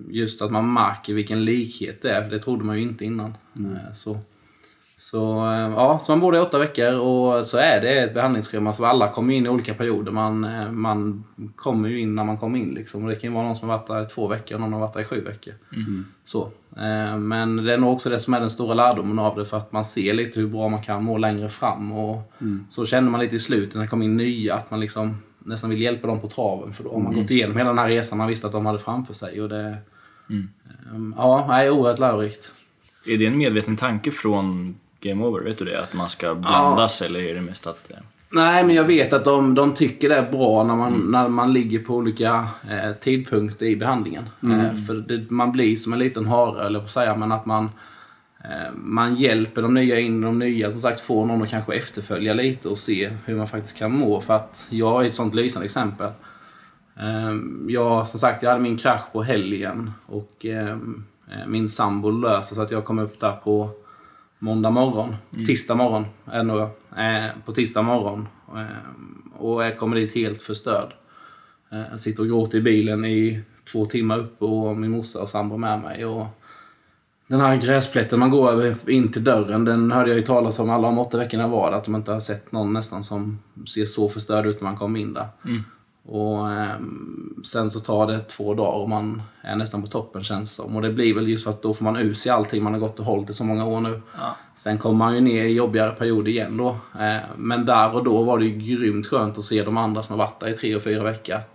[0.10, 2.30] Just att man märker vilken likhet det är.
[2.30, 3.34] Det trodde man ju inte innan.
[3.60, 4.18] Eh, Så,
[4.98, 8.14] så, eh, ja, så man bor där i åtta veckor och så är det ett
[8.14, 8.74] behandlingsschema.
[8.74, 10.12] Så alla kommer in i olika perioder.
[10.12, 11.24] Man, eh, man
[11.56, 12.74] kommer ju in när man kommer in.
[12.74, 13.04] Liksom.
[13.04, 14.74] Och det kan ju vara någon som har varit där i två veckor och någon
[14.74, 15.54] har varit där i sju veckor.
[16.26, 16.42] Så.
[16.78, 19.46] Eh, Men det är nog också det som är den stora lärdomen av det.
[19.46, 21.92] För att man ser lite hur bra man kan må längre fram.
[21.92, 22.32] Och
[22.70, 24.56] Så känner man lite i slutet när det kommer in nya.
[24.56, 26.74] Att man liksom nästan vill hjälpa dem på traven.
[26.74, 28.80] För då har man gått igenom hela den här resan man visste att de hade
[28.80, 29.42] framför sig.
[29.42, 29.78] Och det,
[30.30, 30.40] eh,
[31.18, 32.52] Ja, det är oerhört lärorikt.
[33.08, 34.76] Är det en medveten tanke från
[35.10, 35.40] Game Over?
[35.44, 35.84] Vet du det?
[35.84, 37.92] Att man ska blandas eller är det mest att...
[37.92, 37.98] eh,
[38.30, 41.54] Nej, men jag vet att de, de tycker det är bra när man, när man
[41.54, 44.24] ligger på olika eh, tidpunkter i behandlingen.
[44.44, 47.46] Eh, för det, man blir som en liten hare, eller på att säga, men att
[47.46, 47.70] man,
[48.44, 50.72] eh, man hjälper de nya in de nya.
[50.72, 54.22] Som sagt, får någon att kanske efterfölja lite och se hur man faktiskt kan må.
[54.22, 56.10] För att jag är ett sånt lysande exempel.
[57.00, 57.36] Eh,
[57.68, 60.70] jag, som sagt, jag hade min krasch på helgen och eh,
[61.32, 63.70] eh, min sambo löste så att jag kom upp där på
[64.40, 65.16] måndag morgon.
[65.46, 66.62] Tisdag morgon är det nog.
[66.98, 68.28] Eh, på tisdag morgon.
[68.56, 70.94] Eh, och jag kommer dit helt förstörd.
[71.72, 75.30] Eh, jag sitter och gråter i bilen i två timmar upp och min morsa och
[75.30, 76.06] sambo med mig.
[76.06, 76.28] Och
[77.28, 80.70] Den här gräsplätten man går över in till dörren, den hörde jag ju talas om
[80.70, 84.10] alla de åtta veckorna var att de inte har sett någon nästan som ser så
[84.10, 85.28] förstörd ut när man kommer in där.
[86.08, 90.52] Och ehm, sen så tar det två dagar och man är nästan på toppen känns
[90.52, 90.76] som.
[90.76, 92.80] Och det blir väl just för att då får man ur sig allting man har
[92.80, 94.02] gått och hållit i så många år nu.
[94.18, 94.36] Ja.
[94.56, 96.68] Sen kommer man ju ner i jobbigare perioder igen då.
[97.00, 100.20] Eh, Men där och då var det ju grymt skönt att se de andra som
[100.20, 101.36] har varit där i tre och fyra veckor.
[101.36, 101.54] Att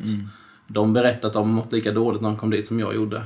[0.66, 3.22] De berättade att de mått lika dåligt när de kom dit som jag gjorde.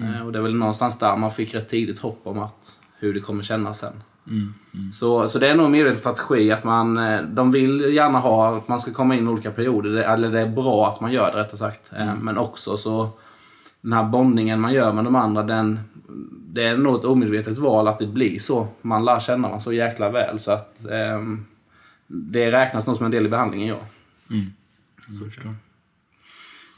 [0.00, 3.14] Eh, Och det är väl någonstans där man fick rätt tidigt hopp om att hur
[3.14, 4.02] det kommer kännas sen.
[4.92, 8.56] Så, så det är nog mer en strategi att man, eh, de vill gärna ha
[8.56, 9.90] att man ska komma in i olika perioder.
[9.90, 11.92] Det, eller det är bra att man gör det rättare sagt.
[11.96, 13.10] Eh, Men också så
[13.80, 15.80] den här bondningen man gör med de andra, den,
[16.30, 18.68] det är nog ett omedvetet val att det blir så.
[18.82, 21.46] Man lär känna varandra så jäkla väl så att ehm,
[22.06, 23.78] det räknas nog som en del i behandlingen, ja.
[25.08, 25.54] Så förstår.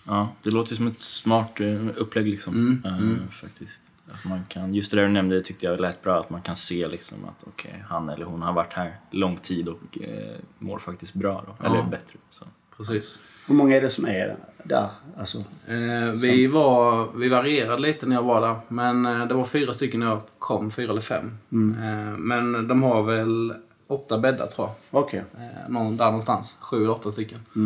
[0.07, 2.83] Ja, det låter som ett smart eh, upplägg liksom.
[2.85, 2.91] eh,
[3.31, 3.90] Faktiskt.
[4.15, 6.57] Att man kan, just det där du nämnde tyckte jag lät bra, att man kan
[6.57, 10.79] se liksom att okej, han eller hon har varit här lång tid och eh, mår
[10.79, 11.83] faktiskt bra då, eller Ja.
[11.91, 12.19] bättre.
[12.29, 12.45] Så.
[12.77, 13.19] Precis.
[13.49, 14.89] Hur många är det som är där?
[15.19, 18.57] Alltså, Eh, vi, var, vi varierade lite när jag var där.
[18.69, 21.39] Men eh, det var fyra stycken när jag kom, fyra eller fem.
[21.53, 23.55] Eh, men de har väl
[23.87, 25.01] åtta bäddar tror jag.
[25.03, 25.23] okej.
[25.39, 26.57] Eh, någon, där någonstans.
[26.61, 27.39] Sju eller åtta stycken.
[27.57, 27.63] Eh,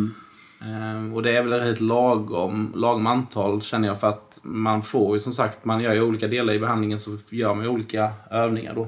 [1.13, 5.19] och det är väl ett lagom, lagom antal känner jag för att man får ju
[5.19, 8.75] som sagt, man gör ju olika delar i behandlingen så gör man ju olika övningar
[8.75, 8.87] då.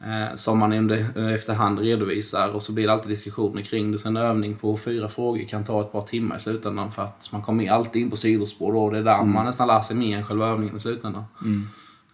[0.00, 3.98] Eh, som man under, efterhand redovisar och så blir det alltid diskussioner kring det.
[3.98, 7.28] Så en övning på fyra frågor kan ta ett par timmar i slutändan för att
[7.32, 9.96] man kommer alltid in på sidospår då och det är där man nästan lär sig
[9.96, 11.24] mer än själva övningen i slutändan.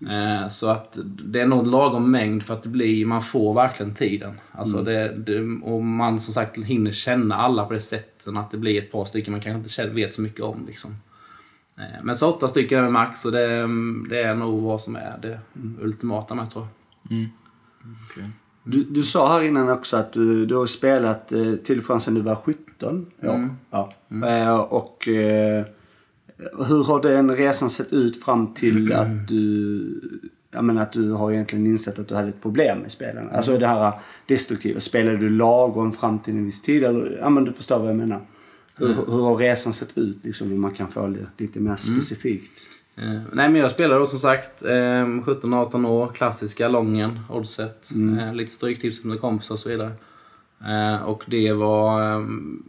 [0.01, 3.95] Eh, så att det är nog lagom mängd för att det blir, man får verkligen
[3.95, 4.41] tiden.
[4.53, 8.59] Alltså det, det, och man som sagt hinner känna alla på det sättet att det
[8.59, 10.67] blir ett par stycken man kanske inte känner- vet så mycket om.
[10.67, 10.97] Liksom.
[11.79, 13.67] Eh, men så åtta stycken är max och det,
[14.11, 15.41] det är nog vad som är det
[15.81, 16.67] ultimata med tror
[17.03, 17.13] jag.
[17.19, 17.29] Mm.
[18.11, 18.31] Okej.
[18.65, 22.01] Du, du sa här innan också att du, du har spelat eh, till och från
[22.01, 23.49] sedan du var 17 år.
[23.71, 23.91] Ja.
[24.29, 25.65] Eh, och eh,
[26.69, 30.01] hur har den resan sett ut fram till att du
[30.51, 33.31] jag menar att du har egentligen insett att du hade ett problem med spelen.
[33.31, 33.93] Alltså det här
[34.27, 34.81] destruktiva.
[34.81, 36.85] Spelade du lagom fram till en viss tid?
[36.85, 38.21] Eller, ja men du förstår vad jag menar.
[38.77, 40.25] Hur, hur har resan sett ut?
[40.25, 42.61] Liksom, om man kan få det lite mer specifikt.
[42.97, 48.35] Eh, nej men jag spelar då som sagt eh, 17-18 år, klassiska lången, oddset, eh,
[48.35, 49.93] lite stryktips med kompisar och så vidare.
[50.67, 52.63] Eh, och det var ehm,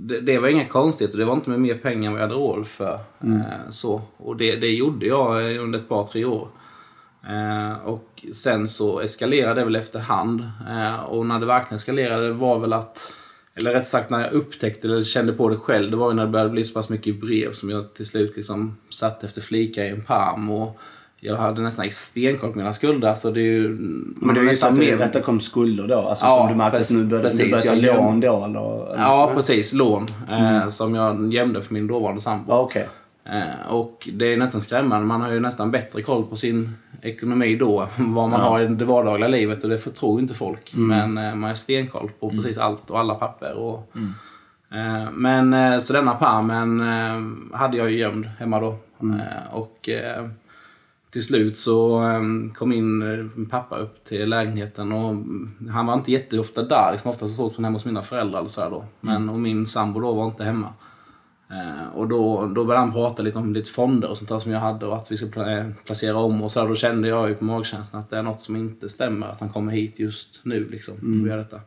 [0.00, 2.40] det, det var inga konstigheter, det var inte med mer pengar än vad jag hade
[2.40, 3.00] råd för.
[3.20, 4.02] Eh, så.
[4.16, 6.48] Och det, det gjorde jag eh, under ett par, tre år.
[7.28, 10.50] Eh, och sen så eskalerade det väl efterhand.
[11.06, 13.12] Och när det verkligen eskalerade var väl att,
[13.54, 16.24] eller rätt sagt när jag upptäckte eller kände på det själv, det var ju när
[16.24, 19.84] det började bli så pass mycket brev som jag till slut liksom satt efter flika
[19.84, 20.50] i en pärm.
[20.50, 20.80] Och
[21.20, 23.14] jag hade nästan stenkoll på mina skulder.
[23.14, 23.68] Så det är ju...
[24.16, 25.98] Men det är att det, att det kom skulder då?
[25.98, 27.50] Alltså Ja, som du märkte att nu började, precis.
[27.64, 28.86] började ta lån då eller?
[28.92, 29.02] eller?
[29.02, 29.72] Ja, precis.
[29.72, 30.06] Lån.
[30.30, 32.44] Eh, som jag gömde för min dåvarande sambo.
[32.52, 32.88] Ja, okej.
[33.24, 35.06] Eh, och det är nästan skrämmande.
[35.06, 38.84] Man har ju nästan bättre koll på sin ekonomi då vad man har i det
[38.84, 40.72] vardagliga livet och det förtror inte folk.
[40.74, 43.58] Men eh, man har stenkoll på precis allt och alla papper.
[43.58, 43.92] Och,
[44.72, 48.68] eh, men eh, så denna pärmen eh, hade jag ju gömd hemma då.
[49.00, 50.26] Eh, och eh,
[51.10, 52.20] till slut så eh,
[52.54, 56.92] kom min eh, pappa upp till lägenheten och mm, han var inte jätteofta där.
[56.92, 58.84] Liksom ofta så sågs man hemma hos mina föräldrar eller så då.
[59.00, 60.72] Men och min sambo då var inte hemma.
[61.50, 64.52] Eh, och då, då började han prata lite om lite fonder och sånt där som
[64.52, 66.42] jag hade och att vi ska pla- eh, placera om.
[66.42, 68.88] Och så här, då kände jag ju på magkänslan att det är något som inte
[68.88, 69.26] stämmer.
[69.26, 71.60] Att han kommer hit just nu liksom och gör detta.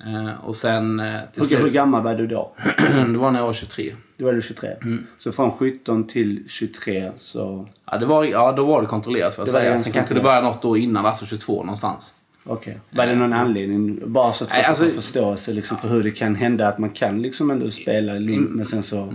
[0.00, 2.52] Eh, och sen eh, till hur slut, gammal var du då?
[3.12, 3.94] det var när jag var 23.
[4.16, 4.70] Då var du 23.
[5.18, 7.68] Så från 17 till 23 så...
[7.90, 9.78] Ja, det var, ja då var det kontrollerat får jag säga.
[9.78, 12.14] Sen kanske det började något år innan, alltså 22 någonstans.
[12.44, 12.78] Okej.
[12.90, 14.12] Var det någon anledning?
[14.12, 16.90] Bara så att Nej, alltså- får förståelse liksom, för hur det kan hända att man
[16.90, 19.12] kan liksom ändå spela link men sen så...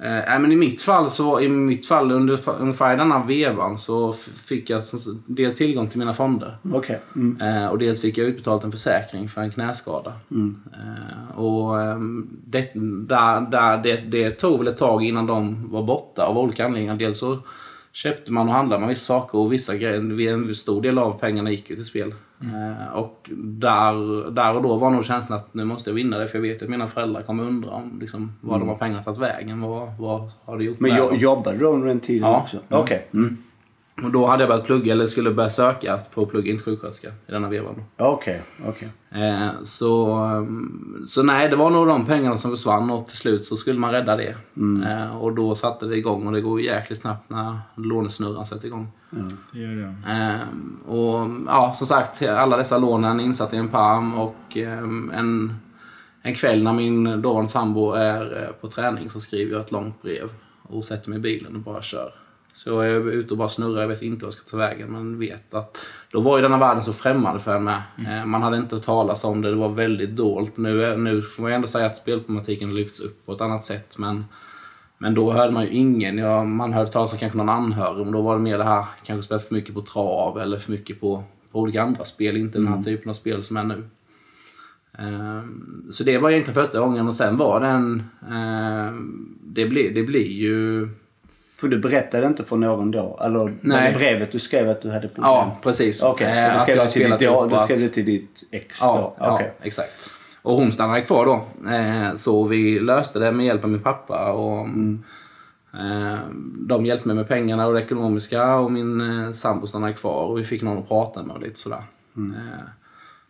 [0.00, 4.12] Eh, men i mitt fall, så, i mitt fall under ungefär i denna vevan så
[4.46, 4.82] fick jag
[5.26, 6.56] dels tillgång till mina fonder.
[6.72, 7.00] Okej.
[7.16, 7.40] Mm.
[7.40, 10.12] Eh, och dels fick jag utbetalt en försäkring för en knäskada.
[10.72, 12.70] Eh, och ehm, det,
[13.08, 16.96] där, där, det, det tog väl ett tag innan de var borta av olika anledningar.
[16.96, 17.38] Dels så
[17.92, 21.50] köpte man och handlade man vissa saker och vissa grejer, en stor del av pengarna
[21.50, 22.14] gick ju till spel.
[22.40, 26.28] Eh, och där, där och då var nog känslan att nu måste jag vinna det
[26.28, 29.18] för jag vet att mina föräldrar kommer undra om liksom, vad de har pengarna tagit
[29.18, 29.60] vägen.
[29.60, 32.40] Vad, vad har det gjort Men jo, jobbade du under den tiden Ja.
[32.40, 32.56] också?
[32.56, 32.82] Mm.
[32.82, 33.08] Okej.
[33.14, 33.36] Mm.
[34.04, 37.08] Och då hade jag börjat plugga, eller skulle börja söka för att plugga in sjuksköterska
[37.08, 37.84] i denna vevan.
[37.96, 38.88] Okej, okej.
[39.24, 43.44] Eh, så, mm, så nej, det var nog de pengarna som försvann och till slut
[43.44, 44.34] så skulle man rädda det.
[44.86, 48.88] Eh, och då satte det igång och det går jäkligt snabbt när lånesnurran sätter igång.
[49.10, 50.12] Det gör det.
[50.12, 50.40] Eh,
[50.92, 55.54] och ja, som sagt, alla dessa lånen insatta i en pärm och eh, en,
[56.22, 60.02] en kväll när min dåvarande sambo är eh, på träning så skriver jag ett långt
[60.02, 60.30] brev
[60.62, 62.12] och sätter mig i bilen och bara kör.
[62.52, 64.92] Så jag är ute och bara snurrar, jag vet inte vad jag ska ta vägen
[64.92, 67.80] men vet att då var ju denna världen så främmande för mig.
[68.08, 70.56] Eh, Man hade inte talat om det, det var väldigt dolt.
[70.56, 73.98] Nu, nu får man ju ändå säga att spelproblematiken lyfts upp på ett annat sätt
[73.98, 74.24] men
[74.98, 76.18] men då hörde man ju ingen.
[76.18, 78.04] Ja, man hörde talas om kanske någon anhörig.
[78.04, 80.70] Men då var det mer det här, kanske spelat för mycket på trav eller för
[80.72, 82.36] mycket på, på olika andra spel.
[82.36, 83.84] Inte den här typen av spel som är nu.
[84.98, 88.02] Ehm, så det var egentligen första gången och sen var den...
[88.30, 90.88] ehm, det, blir, det blir ju...
[91.56, 93.20] För du berättade inte för någon då?
[93.24, 93.92] Eller Nej.
[93.92, 95.24] det brevet du skrev att du hade problem?
[95.24, 96.02] Ja, precis.
[96.02, 99.14] Okej, Eh, du skrev det till ditt, ja, du skrev det till ditt ex Ja,
[99.18, 99.24] då?
[99.24, 99.52] ja Okej.
[99.62, 100.10] exakt.
[100.48, 101.34] Och hon stannade kvar då.
[101.70, 104.32] Eh, så vi löste det med hjälp av min pappa.
[104.32, 105.02] Och, Mm.
[105.74, 106.18] eh,
[106.68, 110.38] de hjälpte mig med pengarna och det ekonomiska och min eh, sambo stannade kvar och
[110.38, 111.82] vi fick någon att prata med och lite sådär.
[112.16, 112.34] Mm.
[112.36, 112.40] Eh,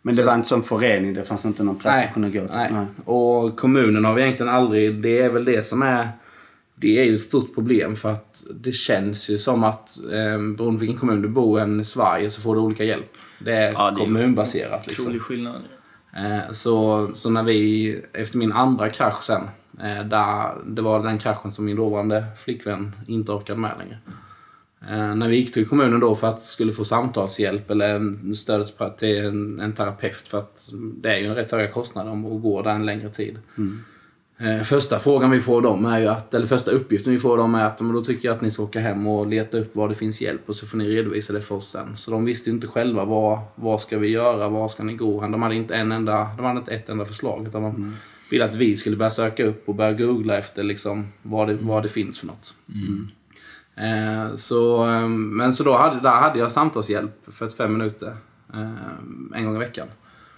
[0.01, 1.13] Men det var inte som förening?
[1.13, 2.57] Det fanns inte någon plats nej, att kunna gå till?
[2.71, 2.85] nej.
[3.05, 5.01] Och kommunen har vi egentligen aldrig...
[5.01, 6.09] Det är väl det som är...
[6.75, 10.57] Det är ju ett stort problem för att det känns ju som att eh, beroende
[10.57, 13.11] på vilken kommun du bor än i Sverige så får du olika hjälp.
[13.39, 14.87] Det är Ja, det är kommunbaserat.
[14.87, 15.19] Liksom.
[15.19, 15.61] Skillnad.
[16.17, 19.41] Eh, så, så när vi, efter min andra krasch sen,
[19.79, 23.97] eh, där, det var den kraschen som min dåvarande flickvän inte orkade med längre.
[24.89, 29.25] Eh, när vi gick till kommunen då för att skulle få samtalshjälp eller stöd till
[29.25, 32.61] en, en terapeut för att det är ju en rätt höga kostnader om att gå
[32.61, 33.39] där en längre tid.
[33.57, 33.83] Mm.
[34.63, 37.65] Första frågan vi får dem är ju att, eller första uppgiften vi får dem är
[37.65, 39.95] att men då tycker jag att ni ska åka hem och leta upp var det
[39.95, 41.97] finns hjälp och så får ni redovisa det för oss sen.
[41.97, 45.21] Så de visste ju inte själva vad, vad ska vi göra, var ska ni gå?
[45.21, 47.95] De hade inte en enda, de hade inte ett enda förslag utan de
[48.31, 51.83] ville att vi skulle börja söka upp och börja googla efter liksom vad det, vad
[51.83, 52.53] det finns för något.
[53.75, 58.15] Eh, så, eh, men så då hade, där hade jag samtalshjälp för ett fem minuter
[58.53, 58.69] eh,
[59.35, 59.87] en gång i veckan.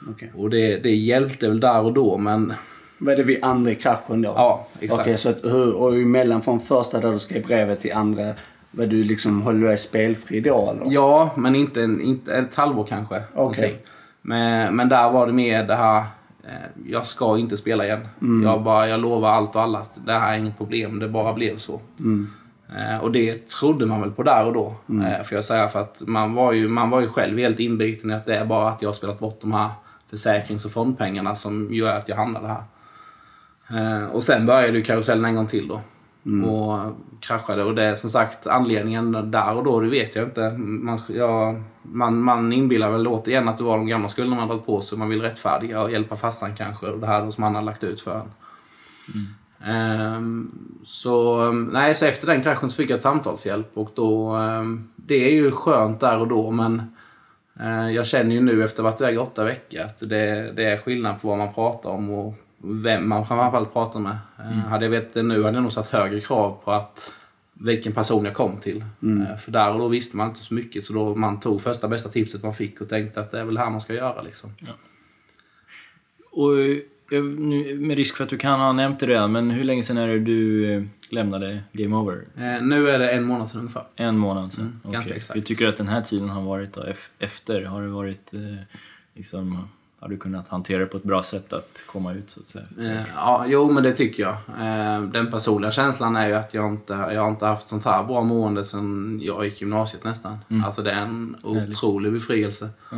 [0.10, 0.32] Okej.
[0.36, 2.54] Och det, det hjälpte väl där och då men
[3.02, 4.30] Var det vid andra kraschen då?
[4.36, 5.02] ja, exakt.
[5.02, 8.34] Okej, så att, hur, och emellan från första där du skrev brevet till andra,
[8.72, 10.94] var du liksom, höll du dig spelfri då eller?
[10.94, 13.22] Ja, men inte, en- inte ett halvår kanske.
[13.36, 13.74] någonting.
[14.22, 15.98] Men, men där var det mer det här,
[16.44, 16.52] eh,
[16.88, 18.08] jag ska inte spela igen.
[18.44, 21.34] Jag, bara, jag lovar allt och alla att det här är inget problem, det bara
[21.34, 21.80] blev så.
[22.78, 24.74] Eh, och det trodde man väl på där och då.
[25.04, 28.12] Eh, för jag säger för att man var, ju, man var ju själv helt inbiten
[28.12, 29.70] i att det är bara att jag har spelat bort de här
[30.10, 32.64] försäkrings och fondpengarna som gör att jag hamnade här.
[33.74, 35.82] Eh, och sen började ju karusellen en gång till då.
[36.48, 36.80] Och
[37.20, 37.64] kraschade.
[37.64, 40.52] Och det är som sagt anledningen där och då, det vet jag inte.
[40.58, 44.66] Man, jag, man, man inbillar väl återigen att det var de gamla skulderna man dragit
[44.66, 44.98] på sig.
[44.98, 46.86] Man vill rättfärdiga och hjälpa farsan kanske.
[46.86, 48.32] Och det här som han har lagt ut för en.
[49.66, 50.52] Ehm,
[50.86, 55.34] så, nej, så efter den kraschen så fick jag samtalshjälp och då, ehm, det är
[55.34, 56.96] ju skönt där och då men
[57.60, 60.66] eh, jag känner ju nu efter att ha varit iväg åtta veckor att det, det
[60.66, 64.18] är skillnad på vad man pratar om och vem man framförallt pratar med.
[64.40, 67.14] Eh, Hade jag vetat det nu hade jag nog satt högre krav på att
[67.54, 68.82] vilken person jag kom till.
[68.82, 71.88] Eh, För där och då visste man inte så mycket så då man tog första
[71.88, 74.22] bästa tipset man fick och tänkte att det är väl det här man ska göra
[74.22, 74.50] liksom.
[76.32, 76.60] Och
[77.14, 79.84] eh, nu, med risk för att du kan ha nämnt det redan, men hur länge
[79.84, 82.26] sedan är det du lämnade Game Over?
[82.38, 83.84] Eh, Nu är det en månad sedan ungefär.
[83.96, 84.64] En månad sedan?
[84.84, 85.18] Mm, ganska Okej.
[85.18, 85.36] exakt.
[85.36, 87.64] Du tycker att den här tiden har varit då, ef- efter?
[87.64, 88.40] Har det varit eh,
[89.14, 89.68] liksom,
[90.02, 92.66] har du kunnat hantera det på ett bra sätt att komma ut så att säga?
[92.80, 94.34] Eh, ja, jo men det tycker jag.
[94.34, 98.04] Eh, den personliga känslan är ju att jag inte, jag har inte haft sånt här
[98.04, 100.38] bra mående sedan jag gick gymnasiet nästan.
[100.66, 102.70] Alltså det är en otrolig befrielse.
[102.92, 102.98] Ja.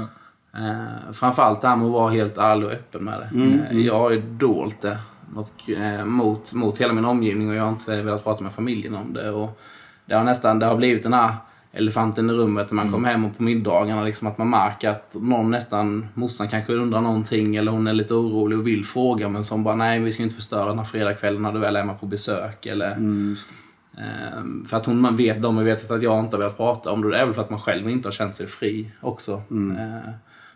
[0.59, 3.39] Eh, framförallt det här med att vara helt ärlig och öppen med det.
[3.71, 4.97] Eh, jag har ju dolt det
[5.29, 8.95] mot, eh, mot, mot hela min omgivning och jag har inte velat prata med familjen
[8.95, 9.31] om det.
[9.31, 9.59] Och
[10.05, 11.35] det har nästan det har blivit den här
[11.73, 15.15] elefanten i rummet när man kommer hem och på middagarna liksom att man märker att
[15.19, 19.43] någon nästan, morsan kanske undrar någonting eller hon är lite orolig och vill fråga men
[19.43, 21.93] som bara nej vi ska inte förstöra den här fredagskvällen när du väl är hemma
[21.93, 22.97] på besök eller
[23.97, 26.91] Ehm, för att hon man vet, de har vetat att jag inte har velat prata
[26.91, 27.09] om det.
[27.09, 29.41] Det är väl för att man själv inte har känt sig fri också.
[29.51, 29.77] Ehm,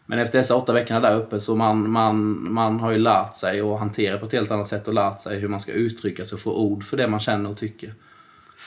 [0.06, 3.62] men efter dessa åtta veckorna där uppe så man, man, man har ju lärt sig
[3.62, 6.36] att hantera på ett helt annat sätt och lärt sig hur man ska uttrycka sig
[6.36, 7.94] och få ord för det man känner och tycker.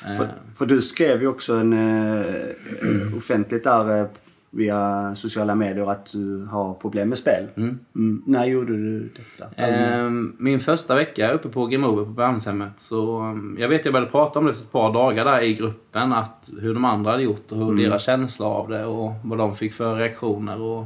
[0.01, 0.28] För,
[0.59, 4.07] för du skrev ju också en, eh, offentligt där eh,
[4.51, 7.46] via sociala medier att du har problem med spel.
[7.57, 8.22] Mm.
[8.26, 9.62] När gjorde du detta?
[9.62, 13.94] Ehm, Min första vecka uppe på Game Over på behandlingshemmet så um, jag vet jag
[13.94, 17.11] började prata om det för ett par dagar där i gruppen att hur de andra
[17.11, 20.84] hade gjort och hur deras känsla av det och vad de fick för reaktioner och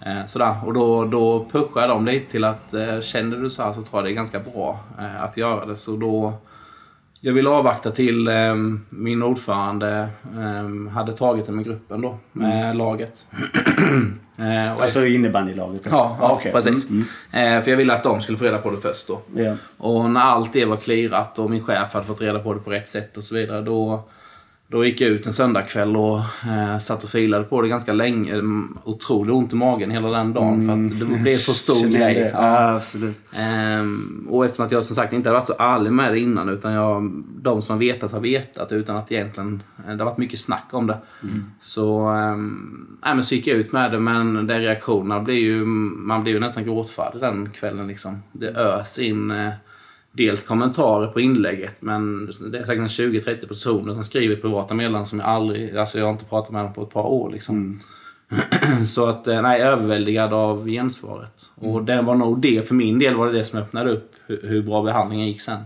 [0.00, 0.56] eh, sådär.
[0.66, 3.98] Och då, då pushade dem lite till att eh, känner du så här så tror
[3.98, 5.76] jag det är ganska bra eh, att göra det.
[5.76, 6.32] Så då
[7.24, 8.54] jag ville avvakta till eh,
[8.88, 10.08] min ordförande
[10.38, 13.26] eh, hade tagit det med gruppen då, med laget.
[14.38, 15.86] eh, och Alltså innebandylaget?
[15.90, 16.52] Ja, ja okej.
[16.52, 16.90] precis.
[16.90, 19.20] Mm, Eh, för jag ville att de skulle få reda på det först då.
[19.34, 19.44] mm.
[19.46, 19.54] Ja.
[19.78, 22.70] Och när allt det var clearat och min chef hade fått reda på det på
[22.70, 24.00] rätt sätt och så vidare, då,
[24.72, 28.32] då gick jag ut en söndagkväll och eh, satt och filade på det ganska länge.
[28.32, 32.30] Mm, Otroligt ont i magen hela den dagen för att det blev så stor grej.
[32.34, 32.74] Ja.
[32.74, 33.18] Absolut.
[33.36, 36.48] Ehm, och eftersom att jag som sagt inte har varit så ärlig med det innan
[36.48, 40.38] utan jag, de som har vetat har vetat utan att egentligen, det har varit mycket
[40.38, 40.98] snack om det.
[41.60, 45.64] Så, um, nej, men så gick jag ut med det men de reaktionerna blir ju,
[45.64, 48.22] man blir ju nästan gråtfärdig den kvällen liksom.
[48.32, 49.52] Det ös in eh,
[50.12, 55.18] dels kommentarer på inlägget men det är säkert 20-30 personer som skriver privata meddelanden som
[55.18, 57.80] jag aldrig, alltså jag har inte pratat med dem på ett par år liksom.
[58.86, 61.42] Så att, eh, nej, överväldigad av gensvaret.
[61.54, 64.40] Och det var nog det, för min del var det det som öppnade upp hur,
[64.42, 65.60] hur bra behandlingen gick sen.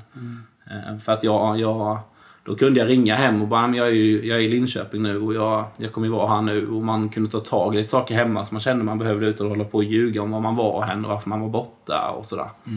[0.70, 1.98] Eh, För att jag, jag,
[2.44, 5.02] då kunde jag ringa hem och bara, "Men jag är, ju, jag är i Linköping
[5.02, 6.68] nu och jag, jag kommer ju vara här nu.
[6.68, 9.46] Och man kunde ta tag i lite saker hemma som man kände man behövde utan
[9.46, 12.10] att hålla på och ljuga om var man var hen och varför man var borta
[12.18, 12.44] och sådär.
[12.44, 12.70] Eh,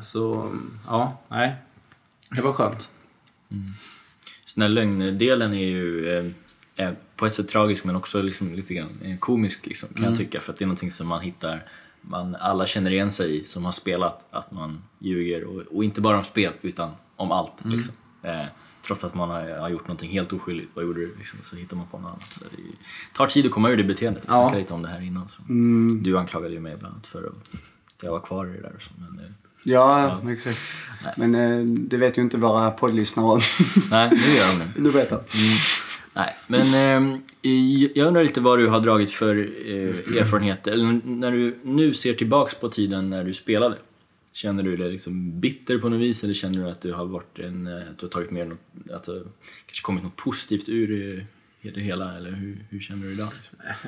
[0.00, 0.52] Så,
[0.86, 1.54] ja, nej.
[2.30, 2.90] Det var skönt.
[4.44, 6.08] Så den här lögndelen är ju
[6.76, 10.16] eh, på ett sätt tragisk men också liksom lite grann eh, komisk liksom, kan jag
[10.16, 11.64] tycka för att det är någonting som man hittar
[12.00, 16.00] man alla känner igen sig i som har spelat att man ljuger och, och inte
[16.00, 17.94] bara om spel utan om allt liksom.
[18.22, 18.44] eh,
[18.82, 21.14] trots att man har, har gjort någonting helt oskyldigt, vad gjorde du?
[21.18, 22.22] Liksom, så hittar man på något annat.
[22.22, 24.22] Så Det är tar tid att komma ur det beteendet.
[24.24, 24.34] Vi Ja.
[24.42, 25.28] snackade lite om det här innan.
[25.28, 25.42] Så.
[26.02, 28.90] Du anklagade ju mig bland annat för att jag var kvar i det där så,
[28.98, 29.34] men
[29.66, 30.58] eh, Ja, exakt.
[31.16, 33.40] Men eh, det vet ju inte våra poddlyssnare om.
[33.90, 34.88] nej, nu gör de det.
[34.88, 35.20] du vet det.
[36.14, 36.74] Nej, men
[37.42, 37.50] eh,
[37.94, 39.36] jag undrar lite vad du har dragit för
[39.66, 43.76] eh, erfarenheter, eller när du nu ser tillbaks på tiden när du spelade.
[44.32, 47.38] Känner du dig liksom bitter på något vis eller känner du att du har varit
[47.38, 48.58] en, eh, att du har tagit med något,
[48.92, 49.22] att det
[49.66, 51.26] kanske kommit något positivt ur
[51.68, 53.28] eh, det hela eller hur, hur känner du idag?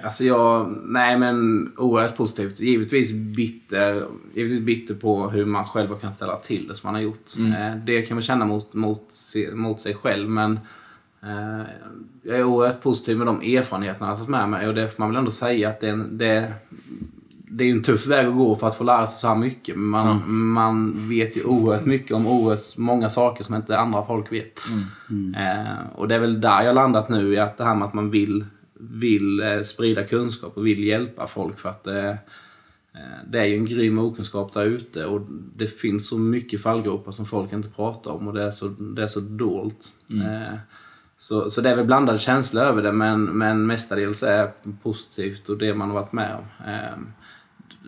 [0.03, 2.61] Alltså jag, nej men oerhört positivt.
[2.61, 7.03] Givetvis bitter, givetvis bitter på hur man själv kan ställa till det som man har
[7.03, 7.31] gjort.
[7.39, 9.13] Eh, Det kan man känna mot, mot,
[9.53, 10.53] mot sig själv men
[11.23, 11.63] eh,
[12.23, 15.03] jag är oerhört positiv med de erfarenheterna jag har tagit med mig och det får
[15.03, 16.53] man väl ändå säga att det, det,
[17.51, 19.77] det är en tuff väg att gå för att få lära sig så här mycket.
[19.77, 24.33] Men Man, man vet ju oerhört mycket om oerhört många saker som inte andra folk
[24.33, 24.61] vet.
[25.37, 27.95] Eh, och det är väl där jag landat nu i att det här med att
[27.95, 28.47] man vill,
[28.81, 32.17] vill eh, sprida kunskap och vill hjälpa folk för att eh, eh,
[33.27, 35.21] det är ju en grym okunskap där ute och
[35.57, 39.03] det finns så mycket fallgropar som folk inte pratar om och det är så, det
[39.03, 39.93] är så dolt.
[40.11, 40.59] Eh,
[41.17, 44.51] så, så det är väl blandade känslor över det men, men mestadels är
[44.83, 46.45] positivt och det man har varit med om.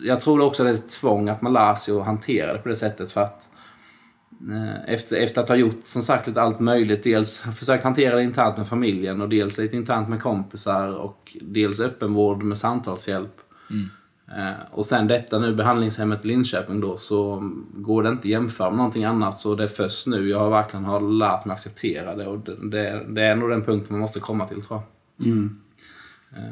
[0.02, 2.68] Jag tror också det är ett tvång att man lär sig att hantera det på
[2.68, 3.48] det sättet för att
[4.50, 8.22] eh, efter, efter att ha gjort som sagt lite allt möjligt, dels försökt hantera det
[8.22, 13.36] internt med familjen och dels lite internt med kompisar och dels öppenvård med samtalshjälp.
[14.38, 18.70] Eh, Och sen detta nu, behandlingshemmet i Linköping då, så går det inte att jämföra
[18.70, 19.38] med någonting annat.
[19.38, 23.04] Så det är först nu jag verkligen har lärt mig acceptera det och det, det,
[23.08, 24.80] det är nog den punkten man måste komma till tror
[25.18, 25.26] jag.
[25.28, 25.60] Ehm,
[26.34, 26.42] ja.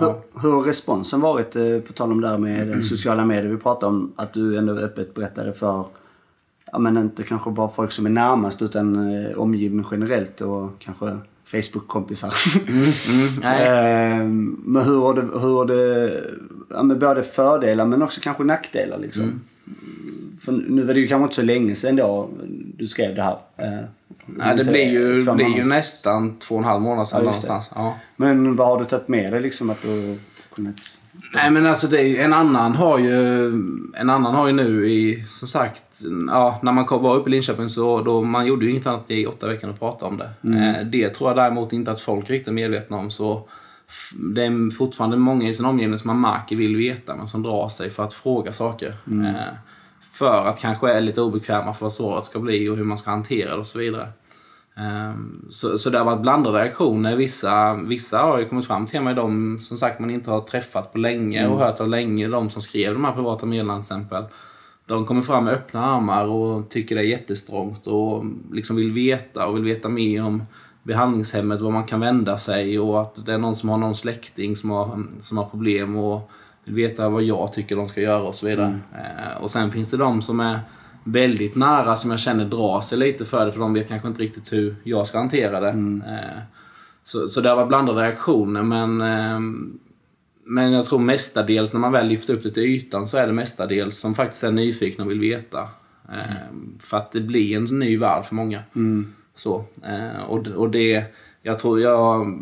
[0.00, 3.50] Hur, hur har responsen varit, eh, på tal om det här med den sociala medier
[3.50, 5.86] vi pratade om, att du ändå öppet berättade för,
[6.72, 11.18] ja men inte kanske bara folk som är närmast utan eh, omgivning generellt och kanske
[11.44, 12.34] Facebook-kompisar.
[12.68, 13.66] Mm, nej.
[13.66, 14.24] Eh,
[14.64, 16.20] men hur har det, hur har det
[16.68, 19.40] ja, både fördelar men också kanske nackdelar liksom?
[20.48, 20.64] Mm.
[20.64, 22.30] För nu var det ju kanske inte så länge sedan då
[22.76, 23.38] du skrev det här.
[23.56, 23.84] Eh,
[24.26, 27.24] Nej, det blir ju, det blir ju nästan två och en halv månad sedan Ja,
[27.24, 27.70] någonstans.
[27.74, 27.96] Ja.
[28.16, 30.18] Men vad har du tagit med dig liksom att du
[30.54, 30.74] kunnat...
[31.34, 33.46] Nej men alltså det, en annan har ju
[33.94, 37.68] en annan har ju nu i, som sagt, ja, när man var uppe i Linköping
[37.68, 40.30] så då, man gjorde ju inget annat i åtta veckor att prata om det.
[40.58, 43.48] Eh, det tror jag däremot inte att folk är riktigt medvetna om så
[44.34, 47.68] det är fortfarande många i sin omgivning som man märker vill veta men som drar
[47.68, 48.94] sig för att fråga saker.
[49.10, 49.54] Eh,
[50.20, 53.10] för att kanske är lite obekväma för vad svaret ska bli och hur man ska
[53.10, 54.08] hantera det och så vidare.
[54.76, 57.16] Ehm, Så, så det har varit blandade reaktioner.
[57.16, 60.92] Vissa, vissa har ju kommit fram till mig, de som sagt man inte har träffat
[60.92, 64.24] på länge och hört av länge, de som skrev de här privata meddelandena till exempel.
[64.86, 69.46] De kommer fram med öppna armar och tycker det är jättestrångt och liksom vill veta
[69.46, 70.42] och vill veta mer om
[70.82, 74.56] behandlingshemmet, var man kan vända sig och att det är någon som har någon släkting
[74.56, 76.30] som har, som har problem och
[76.64, 78.78] vill veta vad jag tycker de ska göra och så vidare.
[78.94, 80.60] Eh, och sen finns det de som är
[81.04, 84.22] väldigt nära som jag känner drar sig lite för det för de vet kanske inte
[84.22, 85.68] riktigt hur jag ska hantera det.
[85.68, 86.40] Eh,
[87.04, 89.80] så, så det har varit blandade reaktioner men ehm,
[90.50, 93.32] men jag tror mestadels när man väl lyfter upp det till ytan så är det
[93.32, 95.68] mestadels som faktiskt är nyfikna och vill veta.
[96.08, 96.78] Mm.
[96.78, 98.62] För att det blir en ny värld för många.
[98.74, 99.12] Mm.
[99.34, 99.64] Så.
[99.84, 101.04] Eh, och, och det,
[101.42, 102.38] jag tror jag,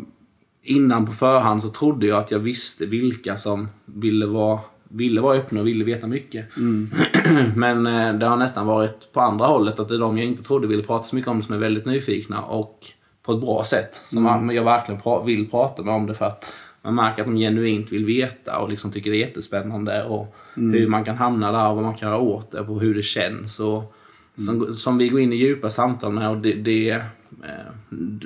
[0.63, 5.37] innan på förhand så trodde jag att jag visste vilka som ville vara, ville vara
[5.37, 6.57] öppna och ville veta mycket.
[6.57, 6.89] Mm.
[7.55, 10.43] Men eh, det har nästan varit på andra hållet, att det är de jag inte
[10.43, 12.85] trodde ville prata så mycket om som är väldigt nyfikna och
[13.23, 13.95] på ett bra sätt.
[13.95, 14.55] Som mm.
[14.55, 17.91] jag verkligen pra vill prata med om det för att man märker att de genuint
[17.91, 20.03] vill veta och liksom tycker det är jättespännande.
[20.03, 20.73] Och mm.
[20.73, 23.03] hur man kan hamna där och vad man kan göra åt det och hur det
[23.03, 23.59] känns.
[23.59, 23.95] Och,
[24.35, 24.73] som, mm.
[24.73, 27.01] som vi går in i djupa samtal med och det, det,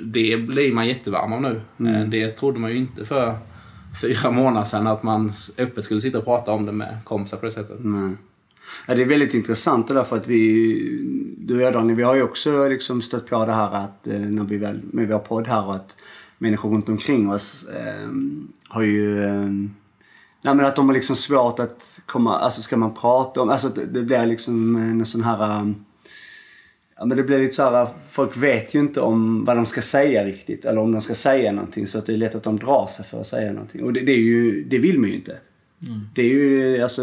[0.04, 1.60] det blir man jättevarm av nu.
[1.78, 1.94] Mm.
[1.94, 3.34] Eh, det trodde man ju inte för
[4.00, 7.44] fyra månader sedan att man öppet skulle sitta och prata om det med kompisar på
[7.44, 7.78] det sättet.
[7.80, 8.10] Nej.
[8.86, 10.98] Ja, det är väldigt intressant det där för att vi,
[11.38, 14.18] du och jag Daniel, vi har ju också liksom stött på det här att eh,
[14.18, 15.96] när vi väl, med vår podd här att
[16.38, 18.08] människor runt omkring oss eh,
[18.68, 19.24] har ju...
[19.24, 19.50] Eh,
[20.44, 23.68] nej men att de har liksom svårt att komma, alltså ska man prata om, alltså
[23.68, 25.60] det, det blir liksom en sån här...
[25.60, 25.84] Um,
[26.96, 29.82] ja men det blir lite så här, folk vet ju inte om vad de ska
[29.82, 30.64] säga riktigt.
[30.64, 31.86] Eller om de ska säga någonting.
[31.86, 33.84] Så att det är lätt att de drar sig för att säga någonting.
[33.84, 35.36] Och det, det är ju, det vill man ju inte.
[35.86, 36.00] Mm.
[36.14, 37.02] Det är ju, alltså,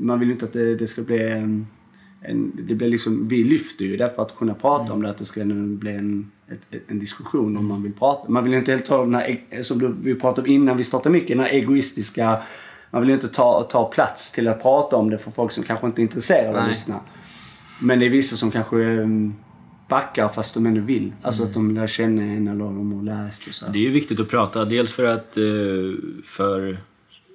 [0.00, 1.66] man vill ju inte att det, det ska bli en,
[2.22, 4.92] en, det blir liksom, vi lyfter ju det för att kunna prata mm.
[4.92, 8.30] om det, att det ska bli en ett, en diskussion om man vill prata.
[8.30, 11.28] Man vill inte helt ta den här, som vi pratade om innan vi startade mycket,
[11.28, 12.38] den här egoistiska...
[12.92, 15.86] Man vill inte ta, ta plats till att prata om det för folk som kanske
[15.86, 17.00] inte är intresserade av att lyssna.
[17.80, 19.34] Men det är vissa som kanske mm,
[19.88, 21.12] backar fast de ändå vill.
[21.22, 23.66] Alltså att de lär känna en eller de har läst och så.
[23.66, 24.64] Det är ju viktigt att prata.
[24.64, 25.42] Dels för att eh,
[26.24, 26.78] för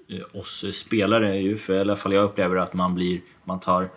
[0.07, 3.89] eh, oss spelare, ju, för i alla fall jag upplever att man blir, man tar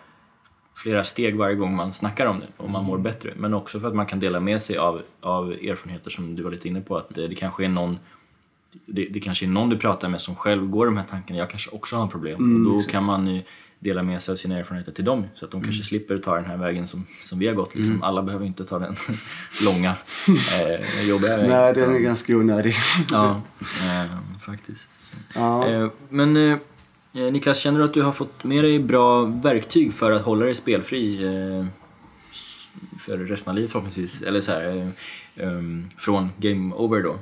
[0.76, 3.32] flera steg varje gång man snackar om det och man mår bättre.
[3.36, 6.50] Men också för att man kan dela med sig av, av erfarenheter som du var
[6.50, 6.96] lite inne på.
[6.96, 7.98] Att det, det kanske är någon
[8.86, 11.38] det, det, kanske är någon du pratar med som själv går de här tankarna.
[11.38, 12.36] Jag kanske också har en problem.
[12.36, 12.92] Mm, och då exakt.
[12.92, 13.40] kan man
[13.78, 15.64] dela med sig av sina erfarenheter till dem så att de mm.
[15.64, 17.74] kanske slipper ta den här vägen som, som vi har gått.
[17.74, 17.94] Liksom.
[17.94, 18.02] Mm.
[18.02, 18.96] Alla behöver inte ta den
[19.64, 19.94] långa,
[20.28, 21.50] eh, jobbiga vägen.
[21.50, 22.74] Nej, den är ganska onödig.
[23.10, 24.90] ja, eh, faktiskt.
[25.34, 25.68] Ja.
[25.68, 26.58] Eh, men eh,
[27.18, 30.44] Eh, Niklas, känner du att du har fått med dig bra verktyg för att hålla
[30.44, 31.66] dig spelfri eh,
[32.98, 34.22] för resten av livet förhoppningsvis?
[34.22, 34.88] Eller så här, eh,
[35.42, 37.16] um, från game over då?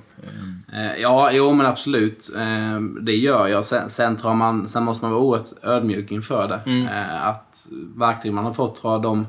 [0.73, 2.31] Eh, ja, jo men absolut.
[2.37, 3.65] Eh, det gör jag.
[3.65, 6.71] Sen, sen, tror man, sen måste man vara oerhört ödmjuk inför det.
[6.71, 6.89] Mm.
[6.89, 9.27] Eh, att verktyg man har fått, de,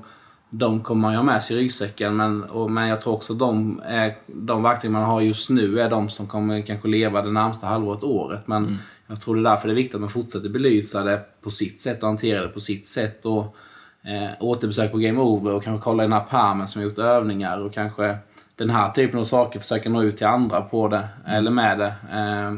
[0.50, 2.16] de kommer man ju ha med sig i ryggsäcken.
[2.16, 5.80] Men, och, men jag tror också att de, är, de verktyg man har just nu
[5.80, 8.48] är de som kommer kanske leva det närmsta halvåret, året.
[8.48, 8.78] Men mm
[9.08, 11.82] jag tror det är därför det är viktigt att man fortsätter belysa det på sitt
[11.82, 13.26] sätt och hantera det på sitt sätt.
[13.26, 13.56] Och,
[14.02, 16.98] eh, återbesök på Game Over och kanske kolla i den här pärmen som har gjort
[16.98, 18.18] övningar och kanske
[18.58, 21.96] den här typen av saker försöka nå ut till andra på det eller med det.
[22.12, 22.58] Eh,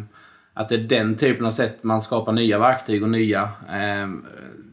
[0.53, 4.09] att det är den typen av sätt man skapar nya verktyg och nya, eh,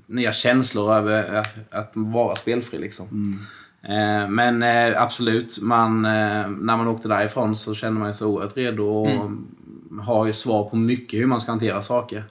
[0.06, 2.78] nya känslor över att, vara spelfri.
[2.78, 3.08] Liksom.
[3.08, 3.38] Mm.
[3.82, 8.56] Eh, men eh, absolut, man, eh, när man åkte därifrån så kände man sig oerhört
[8.56, 9.46] redo och mm
[10.00, 12.24] har ju svar på mycket hur man ska hantera saker.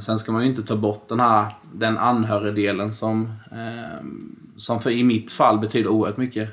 [0.00, 3.32] Sen ska man ju inte ta bort den här den anhörigdelen som,
[4.56, 6.50] som för, i mitt fall betyder oerhört mycket.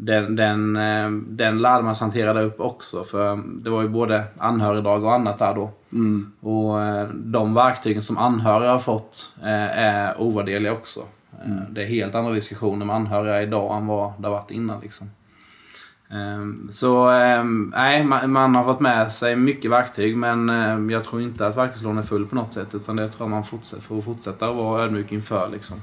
[0.00, 3.04] Den, den, eh, den lärde man sig hantera där upp också.
[3.04, 5.70] För det var ju både anhörigdag och annat där då.
[5.92, 6.32] Mm.
[6.40, 11.00] Och eh, de verktygen som anhöriga har fått eh, är ovärderliga också.
[11.44, 11.60] Mm.
[11.70, 14.80] Det är helt andra diskussioner med anhöriga idag än vad det har varit innan.
[14.80, 15.10] Liksom.
[16.10, 21.22] Ehm, så ehm, nej, man har fått med sig mycket verktyg men ehm, jag tror
[21.22, 23.44] inte att verktygslådan är full på något sätt utan det tror jag man
[23.80, 25.48] får fortsätta att vara ödmjuk inför.
[25.48, 25.76] Liksom.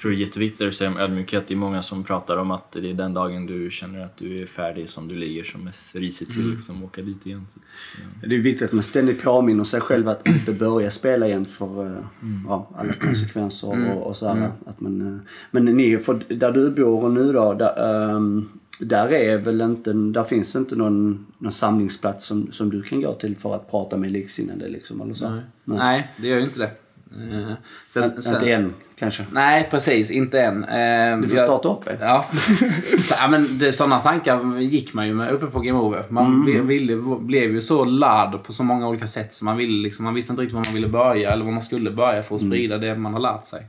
[0.00, 1.44] Tror det är jätteviktigt att säga om ödmjukhet.
[1.48, 4.42] Det är många som pratar om att det är den dagen du känner att du
[4.42, 6.52] är färdig som du ligger som mest risigt till mm.
[6.52, 7.46] liksom, åka dit igen.
[7.54, 7.60] Så,
[7.96, 8.28] ja.
[8.28, 11.80] Det är viktigt att man ständigt påminner sig själv att inte börja spela igen för
[11.80, 12.44] uh, mm.
[12.48, 13.90] ja, alla konsekvenser mm.
[13.90, 14.50] och, och så mm.
[14.66, 15.18] att man, uh,
[15.50, 18.48] Men ni, för där du bor nu då, där, um,
[18.80, 23.14] där är väl inte, där finns inte någon, någon samlingsplats som, som du kan gå
[23.14, 25.30] till för att prata med liksinnade liksom, eller så?
[25.30, 25.78] Nej, Nej.
[25.78, 26.70] Nej det gör ju inte det.
[27.16, 27.52] Uh,
[27.88, 29.24] sen, sen, inte än kanske?
[29.32, 30.10] Nej, precis.
[30.10, 30.64] Inte än.
[30.64, 31.98] Uh, du får starta upp det.
[32.00, 32.24] Ja.
[33.10, 36.04] ja men det, sådana tankar gick man ju med uppe på Game Over.
[36.08, 36.66] Man mm.
[36.66, 40.14] ville, blev ju så ladd på så många olika sätt så man, ville, liksom, man
[40.14, 42.52] visste inte riktigt var man ville börja eller var man skulle börja för att mm.
[42.52, 42.88] sprida mm.
[42.88, 43.66] det man har lärt sig.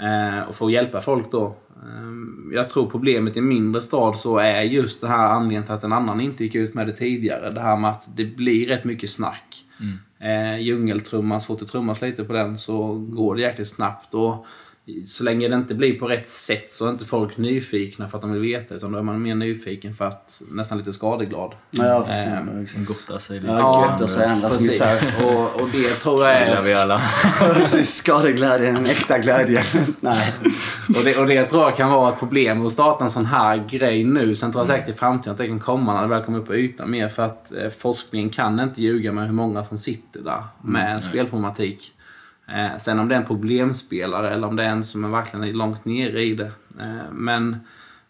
[0.00, 4.38] Uh, och för att hjälpa folk då Ehm, Jag tror problemet i mindre stad så
[4.38, 7.50] är just det här anledningen till att en annan inte gick ut med det tidigare.
[7.50, 9.64] Det här med att det blir rätt mycket snack.
[9.80, 9.98] Mm.
[10.20, 14.14] Eh, Djungeltrumman, så fort det trummas lite på den så går det jäkligt snabbt.
[14.14, 14.46] Och
[15.06, 18.22] så länge det inte blir på rätt sätt så är inte folk nyfikna för att
[18.22, 21.52] de vill veta utan då är man mer nyfiken för att nästan lite skadeglad.
[21.70, 22.60] Ja, jag förstår.
[22.60, 22.84] Liksom.
[22.84, 23.52] Gotta sig lite.
[23.52, 25.24] Ja, att se andras misär.
[25.24, 26.76] Och, och det tror jag gör vi är...
[26.76, 27.02] alla.
[27.38, 29.64] Precis, skadeglädjen, en äkta glädje.
[30.00, 30.32] Nej.
[30.88, 33.64] Och det, och det tror jag kan vara ett problem att starta en sån här
[33.68, 34.34] grej nu.
[34.34, 36.46] Sen tror jag säkert i framtiden att det kan komma när det väl kommer upp
[36.46, 37.08] på ytan mer.
[37.08, 41.02] För att eh, forskningen kan inte ljuga med hur många som sitter där med en
[41.02, 41.92] spelproblematik.
[42.54, 45.56] Eh, sen om det är en problemspelare eller om det är en som är verkligen
[45.56, 46.52] långt nere i det.
[46.80, 47.56] Eh, men,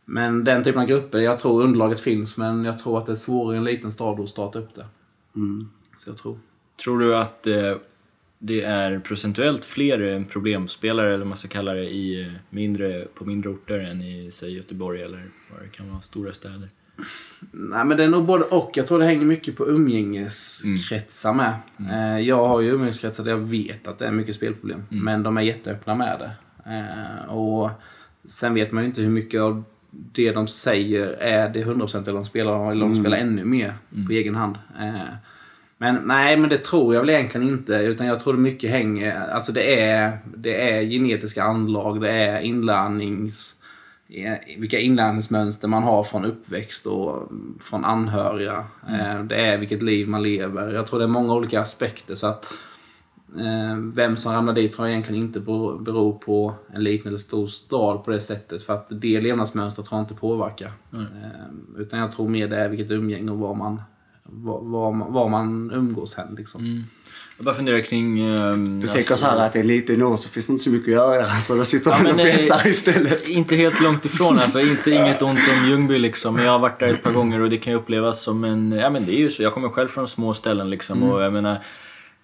[0.04, 3.16] men den typen av grupper, jag tror underlaget finns men jag tror att det är
[3.16, 4.86] svårare i en liten stad att starta upp det.
[5.96, 6.38] Så jag tror.
[6.84, 7.74] Tror du att eh,
[8.38, 13.24] det är procentuellt fler problemspelare, eller vad man ska kalla det, i eh, mindre, på
[13.24, 16.68] mindre orter än i säg Göteborg eller vad det kan vara, stora städer?
[17.52, 18.70] Nej men det är nog både och.
[18.74, 21.52] Jag tror det hänger mycket på umgängeskretsar med.
[21.90, 24.82] Eh, Jag har ju umgängeskretsar där jag vet att det är mycket spelproblem.
[24.88, 26.30] Men de är jätteöppna med det.
[26.76, 27.70] Eh, Och
[28.24, 32.12] sen vet man ju inte hur mycket av det de säger är det 100% eller
[32.12, 33.74] de spelar, eller de spelar ännu mer
[34.06, 34.56] på egen hand.
[34.80, 35.00] Eh,
[35.78, 37.74] Men nej, men det tror jag väl egentligen inte.
[37.74, 39.20] Utan jag tror det mycket hänger...
[39.20, 43.56] Alltså det är, det är genetiska anlag, det är inlärnings
[44.58, 47.28] vilka inlärningsmönster man har från uppväxt och
[47.60, 48.64] från anhöriga.
[48.88, 50.72] Eh, Det är vilket liv man lever.
[50.74, 52.14] Jag tror det är många olika aspekter.
[52.14, 52.52] så att
[53.38, 57.46] eh, Vem som ramlar dit tror jag egentligen inte beror på en liten eller stor
[57.46, 58.62] stad på det sättet.
[58.62, 60.72] För att det levnadsmönstret tror jag inte påverkar.
[60.92, 63.82] Eh, Utan jag tror mer det är vilket umgänge och var man,
[64.24, 66.34] var, var, man- var man umgås hen.
[66.38, 66.84] Liksom.
[67.40, 68.20] Jag bara funderar kring...
[68.20, 70.70] ehm, Du tänker så här att det är lite norr så finns det inte så
[70.70, 71.30] mycket att göra.
[71.40, 73.28] Så då sitter man Ja, och eh, petar istället.
[73.28, 74.60] Inte helt långt ifrån alltså.
[74.60, 76.34] Inte inget ont om Ljungby liksom.
[76.34, 78.72] Men jag har varit där ett par gånger och det kan ju upplevas som en...
[78.72, 79.42] Ja men det är ju så.
[79.42, 81.58] Jag kommer själv från små ställen liksom och jag menar...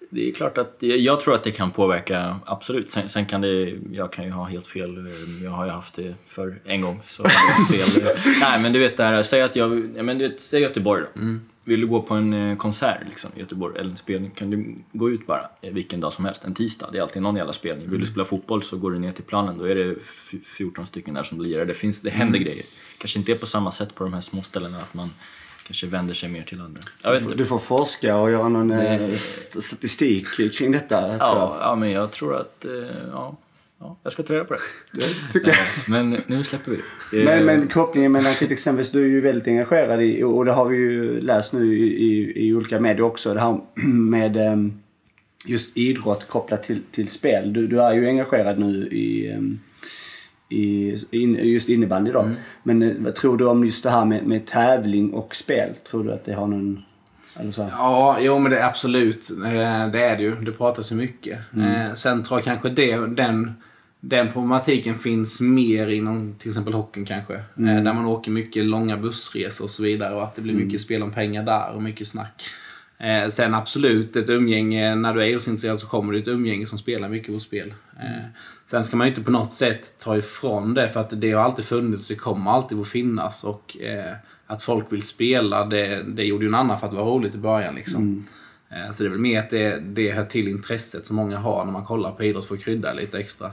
[0.09, 2.89] Det är klart att jag tror att det kan påverka, absolut.
[2.89, 5.07] Sen, sen kan det, jag kan ju ha helt fel.
[5.43, 7.01] Jag har ju haft det för en gång.
[7.07, 7.23] Så
[7.71, 8.03] fel.
[8.41, 11.03] Nej men du vet det här, säg att jag, ja, men du vet, säg Göteborg
[11.13, 11.21] då.
[11.67, 14.75] Vill du gå på en eh, konsert liksom, i Göteborg eller en spelning kan du
[14.93, 16.89] gå ut bara eh, vilken dag som helst, en tisdag.
[16.91, 17.89] Det är alltid någon jävla spelning.
[17.89, 20.85] Vill du spela fotboll så går du ner till planen, då är det f- 14
[20.85, 21.65] stycken där som lirar.
[21.65, 22.65] Det, finns, det händer grejer.
[22.97, 25.09] Kanske inte är på samma sätt på de här små ställena att man
[25.65, 26.81] kanske vänder sig mer till andra.
[27.03, 30.95] Du får, du får forska och göra någon eh, st- statistik kring detta.
[31.19, 32.65] Ja, ja, men jag tror att,
[33.11, 33.37] ja,
[33.79, 34.59] ja, jag ska ta reda på det.
[34.99, 35.57] Det tycker jag.
[35.87, 36.77] Men nu släpper vi
[37.11, 37.23] det.
[37.25, 40.65] Men, men kopplingen mellan till exempel, du är ju väldigt engagerad i, och det har
[40.65, 44.73] vi ju läst nu i, i, i olika medier också, det här med em,
[45.45, 47.53] just idrott kopplat till, till spel.
[47.53, 49.59] Du, du är ju engagerad nu i, em,
[50.49, 52.29] i in, just innebandy då.
[52.63, 55.69] Men eh, vad tror du om just det här med, med tävling och spel?
[55.89, 56.81] Tror du att det har någon...
[57.39, 57.67] Eller så?
[57.71, 59.29] Ja, jo men det är absolut.
[59.45, 60.35] Eh, Det är det ju.
[60.35, 61.39] Det pratas ju mycket.
[61.57, 63.53] Eh, Sen tror jag kanske det, den,
[63.99, 67.33] den problematiken finns mer inom till exempel hockeyn kanske.
[67.35, 70.81] Eh, Där man åker mycket långa bussresor och så vidare och att det blir mycket
[70.81, 72.43] spel om pengar där och mycket snack.
[72.97, 76.77] Eh, sen absolut, ett umgänge, när du är idrottsintresserad så kommer det ett umgänge som
[76.77, 77.73] spelar mycket på spel.
[77.99, 78.25] Eh,
[78.65, 81.43] sen ska man ju inte på något sätt ta ifrån det för att det har
[81.43, 84.13] alltid funnits, det kommer alltid att finnas och eh,
[84.47, 87.35] att folk vill spela, det, det gjorde ju en annan för att det var roligt
[87.35, 88.25] i början liksom.
[88.69, 91.65] Eh, så det är väl mer att det, det hör till intresset som många har
[91.65, 93.51] när man kollar på idrott för att krydda lite extra.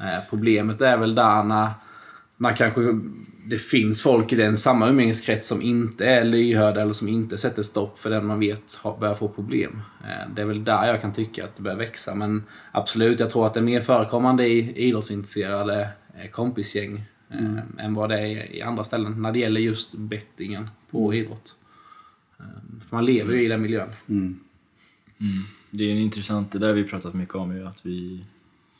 [0.00, 1.70] Eh, problemet är väl där när
[2.36, 2.80] man kanske,
[3.46, 7.62] det finns folk i den samma umgängeskrets som inte är lyhörda eller som inte sätter
[7.62, 9.82] stopp för den man vet har, börjar få problem.
[10.04, 12.14] Eh, Det är väl där jag kan tycka att det börjar växa.
[12.14, 12.42] Men
[12.72, 15.88] absolut, jag tror att det är mer förekommande i idrottsintresserade
[16.18, 20.68] eh, kompisgäng eh, än vad det är i andra ställen när det gäller just bettingen
[20.90, 21.54] på idrott.
[22.40, 22.44] Eh,
[22.88, 23.88] För man lever ju i den miljön.
[25.70, 28.24] Det är en intressant, det där vi pratat mycket om ju att vi,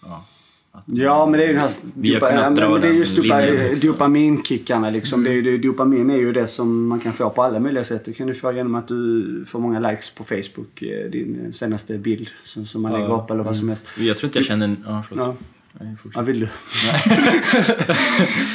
[0.03, 0.25] ja,
[0.73, 3.17] att Ja, men det är ju den här har dopa, ja, men det är just
[3.17, 3.43] dopa,
[3.83, 5.25] dopaminkickarna liksom.
[5.25, 8.05] Det är, dopamin är ju det som man kan få på alla möjliga sätt.
[8.05, 10.83] Det kan du få genom att du får många likes på Facebook.
[10.83, 13.87] eh, Din senaste bild som, som man lägger upp eller vad som helst.
[13.99, 15.27] Jag tror inte jag känner, ja förlåt.
[15.27, 15.35] Ja.
[15.81, 15.97] Nej.
[16.15, 16.49] Ja, vill du?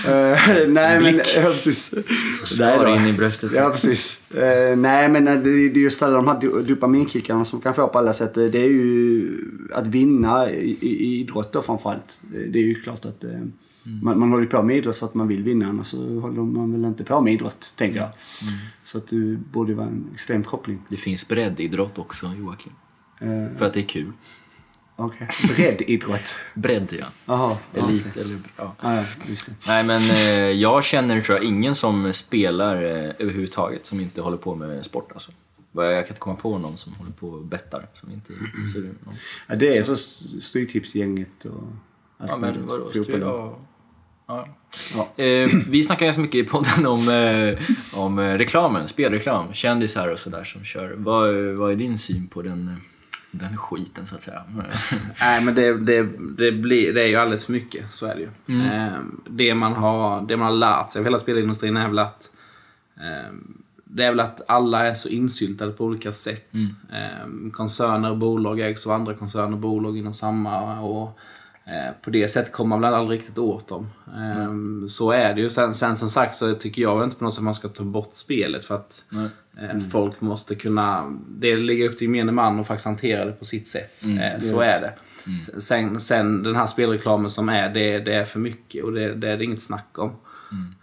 [0.08, 1.16] Eh, nej, men...
[1.36, 1.94] Ja, precis.
[2.60, 2.96] Nej då.
[2.96, 3.52] in i bröstet.
[3.56, 4.32] Ja, precis.
[4.34, 5.50] Eh, nej, men det, det
[5.80, 8.34] är just alla de här do- dopaminkickarna som kan få på alla sätt.
[8.34, 9.30] Det är ju
[9.74, 12.22] att vinna i, i idrott då framförallt.
[12.50, 13.30] Det är ju klart att eh,
[14.04, 15.68] man, man håller på med idrott för att man vill vinna.
[15.70, 18.10] Annars så håller man väl inte på med idrott, tänker jag.
[18.84, 20.82] Så att det borde vara en extrem koppling.
[20.90, 22.74] Det finns breddidrott också Joakim.
[23.58, 24.12] För att det är kul.
[24.96, 25.28] Okej.
[25.56, 26.36] Breddidrott.
[26.54, 27.06] Bredd, ja.
[27.26, 27.58] Jaha.
[27.74, 28.22] ja, Elit, okej.
[28.22, 28.38] eller...
[28.58, 28.76] Ja.
[28.82, 29.54] Ja, just det.
[29.68, 34.38] Nej, men eh, jag känner tror jag ingen som spelar eh, överhuvudtaget som inte håller
[34.38, 35.12] på med sport.
[35.14, 35.32] Alltså.
[35.72, 37.88] Jag kan inte komma på någon som håller på och bettar.
[37.94, 38.34] Som inte
[38.74, 39.16] ser någon.
[39.48, 39.96] Ja, det är så
[40.42, 41.64] Stryktipsgänget och
[42.18, 42.90] allt Ja, men vadå?
[42.90, 43.56] Fotboll.
[44.28, 45.24] Ja.
[45.24, 47.60] Eh, vi snackar ganska mycket i podden om, eh,
[48.00, 50.96] om eh, reklamen, spelreklam, kändisar och sådär som kör.
[50.98, 52.74] Vad, vad är din syn på den, eh,
[53.38, 54.44] den skiten så att säga?
[55.22, 57.94] Nej, men det, det, det, blir, det är ju alldeles för mycket.
[57.94, 58.30] Så är det ju.
[58.56, 58.72] Mm.
[58.72, 62.32] Ehm, det, man har, det man har lärt sig av hela spelindustrin är väl att
[63.02, 66.54] ehm, det är väl att alla är så insyltade på olika sätt.
[66.94, 70.80] Ehm, koncerner och bolag ägs av andra koncerner och bolag inom samma.
[70.80, 71.20] Och,
[72.02, 73.88] på det sättet kommer man väl aldrig riktigt åt dem.
[74.18, 75.50] Ehm, Så är det ju.
[75.50, 78.14] Sen, sen som sagt så tycker jag inte på något sätt man ska ta bort
[78.14, 78.66] spelet.
[78.66, 79.04] För att.
[79.58, 81.18] Eh, Folk måste kunna...
[81.28, 84.04] Det ligger upp till gemene man att faktiskt hantera det på sitt sätt.
[84.04, 84.94] Eh, så är det.
[85.62, 89.30] Sen, sen den här spelreklamen som är, det, det är för mycket och det, det
[89.30, 90.12] är det inget snack om.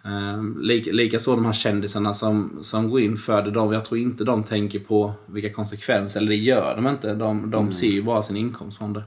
[0.05, 0.59] Mm.
[0.61, 3.51] Lika, Likaså de här kändisarna som, som går in för det.
[3.51, 7.15] De, jag tror inte de tänker på vilka konsekvenser, eller det gör de inte.
[7.15, 9.03] De, de ser ju bara sin inkomst från det.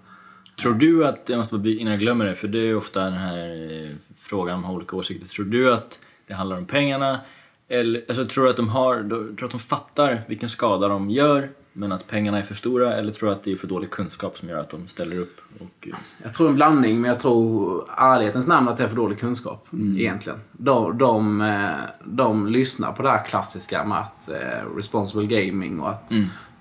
[0.62, 3.04] Tror du att, jag måste bara bli- innan jag glömmer det, för det är ofta
[3.04, 3.38] den här
[3.82, 5.28] eh, frågan om olika åsikter.
[5.28, 7.20] Tror du att det handlar om pengarna?
[7.68, 8.96] Eller, alltså, tror du att de har,
[9.38, 12.96] tror att de fattar vilken skada de gör, men att pengarna är för stora?
[12.96, 15.42] Eller tror du att det är för dålig kunskap som gör att de ställer upp?
[15.60, 18.96] Och, eh, Jag tror en blandning, men jag tror ärlighetens namn att det är för
[18.96, 19.68] dålig kunskap.
[19.98, 20.40] Egentligen.
[20.52, 21.70] De, de, eh,
[22.04, 26.12] de lyssnar på det här klassiska med att eh, responsible gaming och att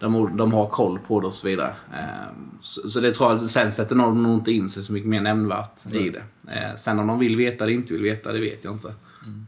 [0.01, 1.75] de, de har koll på det och så vidare.
[1.93, 5.09] Eh, så, så det tror jag, sen sätter de nog inte in sig så mycket
[5.09, 6.23] mer nämnvärt i det.
[6.53, 8.93] Eh, sen om de vill veta eller inte vill veta, det vet jag inte.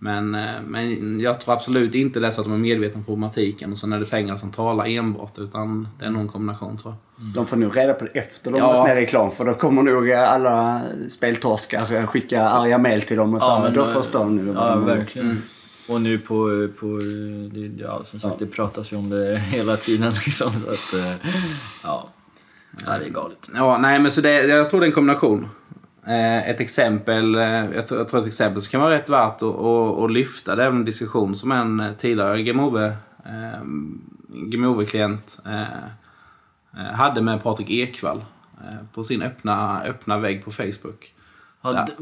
[0.00, 3.04] Men, eh, men jag tror absolut inte det är så att de är medvetna om
[3.04, 5.38] problematiken och sen är det pengar som talar enbart.
[5.38, 7.26] Utan det är nog en kombination tror jag.
[7.34, 8.66] De får nog reda på det efter de Ja.
[8.72, 9.30] varit med i reklam.
[9.30, 13.74] För då kommer nog alla speltorskar skicka arga mail till dem och säga Ja, men
[13.74, 14.42] då förstår de nu.
[14.52, 15.42] vad ja, de har gjort." verkligen.
[15.88, 16.86] Och nu på, på
[17.52, 20.52] det, ja, som sagt, det pratas ju om det hela tiden liksom.
[20.52, 21.14] Så att, eh,
[21.82, 22.08] ja.
[22.86, 23.50] ja, det är galet.
[23.54, 25.48] Ja, nej men så det, jag tror det är en kombination.
[26.06, 29.42] Eh, ett exempel, eh, jag, tror, jag tror ett exempel som kan vara rätt värt
[29.42, 30.56] att, att, att lyfta.
[30.56, 32.92] Det är en diskussion som en tidigare eh,
[35.44, 35.62] eh,
[36.76, 38.24] eh, hade med Patrik Ekwall
[38.60, 41.14] eh, på sin öppna, öppna vägg på Facebook.
[41.74, 41.92] Hade,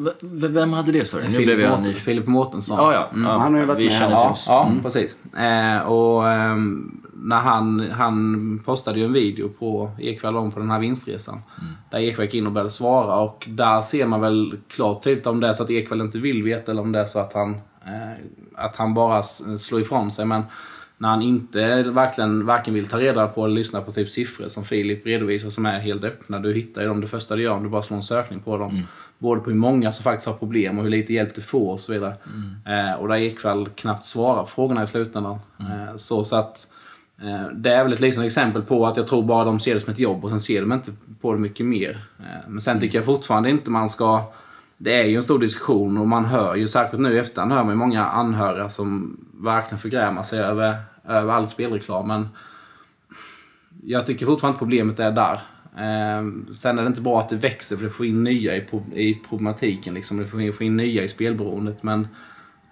[0.48, 1.38] Vem hade det sa du?
[1.38, 1.86] Nu blev jag.
[1.96, 2.76] Filip Mårtensson.
[2.78, 3.08] Ja, ja.
[3.24, 3.38] ja.
[3.38, 4.16] Han har ju varit vi med känner här.
[4.16, 4.44] till Ja, oss.
[4.48, 5.16] ja precis.
[5.36, 10.70] Eh, och ehm, när han, han postade ju en video på Ekwall om på den
[10.70, 11.42] här vinstresan.
[11.90, 15.40] Där Ekwall gick in och började svara och där ser man väl klart tydligt om
[15.40, 17.50] det är så att Ekwall inte vill veta eller om det är så att han,
[17.86, 18.12] eh,
[18.54, 20.24] att han bara slår ifrån sig.
[20.26, 20.42] Men
[20.98, 24.64] när han inte verkligen varken vill ta reda på eller lyssna på typ siffror som
[24.64, 26.38] Filip redovisar som är helt öppna.
[26.38, 28.58] Du hittar ju dem det första du gör om du bara slår en sökning på
[28.58, 28.82] dem.
[29.18, 31.80] Både på hur många som faktiskt har problem och hur lite hjälp du får och
[31.80, 32.16] så vidare.
[32.66, 35.38] Eh, och där Ekwall knappt svarar på frågorna i slutändan.
[35.60, 36.68] Eh, så, så att
[37.22, 39.80] eh, det är väl ett lysande exempel på att jag tror bara de ser det
[39.80, 41.98] som ett jobb och sen ser de inte på det mycket mer.
[42.18, 44.22] Eh, men sen tycker jag fortfarande inte man ska
[44.78, 47.64] det är ju en stor diskussion och man hör ju, särskilt nu i efterhand, hör
[47.64, 50.76] man ju många anhöriga som verkligen förgrämar sig över,
[51.08, 52.08] över all spelreklam.
[52.08, 52.28] Men
[53.84, 55.40] jag tycker fortfarande problemet är där.
[55.76, 58.66] Eh, sen är det inte bra att det växer för det får in nya i,
[58.92, 59.94] i problematiken.
[59.94, 60.16] Liksom.
[60.18, 61.82] Det får in, får in nya i spelberoendet.
[61.82, 62.08] Men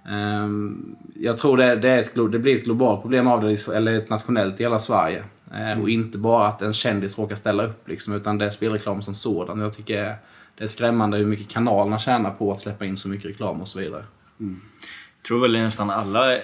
[0.08, 4.10] ehm, jag tror det, det, ett, det blir ett globalt problem av det, eller ett
[4.10, 5.22] nationellt i hela Sverige.
[5.54, 9.02] Eh, Och inte bara att en kändis råkar ställa upp, liksom, utan det är spelreklam
[9.02, 9.60] som sådan.
[9.60, 10.14] Jag tycker
[10.58, 13.68] det är skrämmande hur mycket kanalerna tjänar på att släppa in så mycket reklam och
[13.68, 14.04] så vidare.
[14.38, 16.40] Jag tror väl nästan alla eh,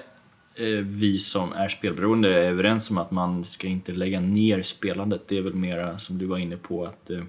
[0.83, 5.29] vi som är spelberoende är överens om att man ska inte lägga ner spelandet.
[5.29, 7.23] Det är väl mera som du var inne på att eh,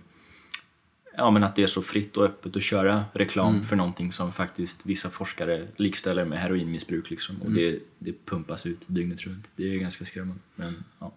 [1.19, 4.32] Ja men att det är så fritt och öppet att köra reklam för någonting som
[4.32, 7.41] faktiskt vissa forskare likställer med heroinmissbruk liksom.
[7.41, 9.51] Och det, det pumpas ut dygnet runt.
[9.55, 10.41] Det är ganska skrämmande.
[10.55, 11.11] Men ja.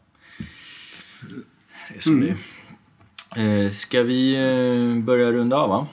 [1.89, 2.37] Det är som det
[3.37, 3.65] är.
[3.65, 5.87] Eh, ska vi eh, börja runda av va?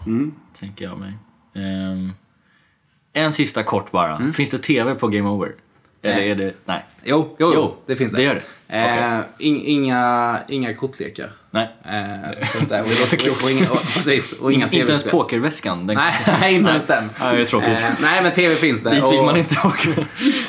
[0.53, 1.13] Tänker jag mig.
[1.53, 2.11] Ehm,
[3.13, 4.31] en sista kort bara.
[4.31, 5.55] Finns det TV på Game Over?
[6.01, 6.31] Eller Nej.
[6.31, 6.53] är det...
[6.65, 6.85] Nej.
[7.03, 8.17] Jo, jo, Jo, det finns det.
[8.17, 8.35] det gör
[8.67, 8.75] det.
[8.77, 11.29] Eh, in, inga, inga kortlekar.
[11.51, 11.69] Nej.
[11.85, 12.81] Eh, sånt där.
[13.31, 15.87] och, och, inga, och, precis, och inga inte ens pokerväskan.
[15.87, 17.03] Den Nej, nej, inte ens den.
[17.21, 17.69] Nej, det är tråkigt.
[17.69, 18.89] Eh, nej, men tv finns det.
[18.89, 19.89] Dit vill man inte åka.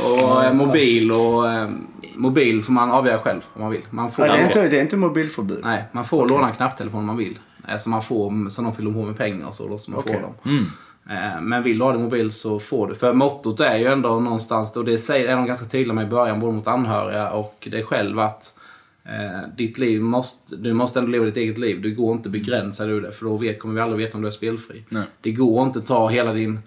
[0.05, 1.51] och eh, mobil och...
[1.53, 1.69] Eh,
[2.15, 3.83] mobil får man avgöra själv om man vill.
[3.91, 5.61] Man får, Ja, det, är inte, det är inte mobilförbud.
[5.63, 7.39] nej, man får låna en knapptelefon om man vill.
[7.69, 9.69] Eh, Så man får, så de fyller på med pengar och så.
[9.69, 10.15] Då, så man Okej.
[10.15, 10.35] får dem.
[10.45, 10.71] Mm.
[11.11, 12.95] Eh, Men vill du ha din mobil så får du.
[12.95, 16.11] För mottot är ju ändå någonstans, och det säger- är de ganska tydliga med i
[16.11, 18.57] början, både mot anhöriga och dig själv, att
[19.05, 21.83] Eh, ditt liv måste, du måste ändå leva ditt eget liv.
[21.83, 24.27] Du går inte begränsa dig det för då vet, kommer vi aldrig veta om du
[24.29, 24.85] är spelfri.
[24.89, 25.03] Nej.
[25.21, 26.59] Det går inte att ta hela din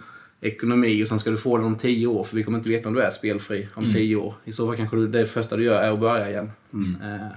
[0.42, 2.90] ekonomi och sen ska du få den om tio år för vi kommer inte veta
[2.90, 4.34] om du är spelfri om tio år.
[4.44, 6.52] I så fall kanske du, det första du gör är att börja igen.
[7.04, 7.28] Eh,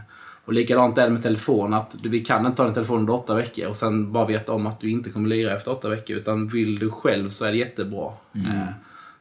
[0.46, 1.74] och likadant är det med telefon.
[1.74, 4.52] Att du, vi kan inte ta din telefon under åtta veckor och sen bara veta
[4.52, 6.16] om att du inte kommer lira efter åtta veckor.
[6.16, 8.12] Utan vill du själv så är det jättebra.
[8.34, 8.68] Eh,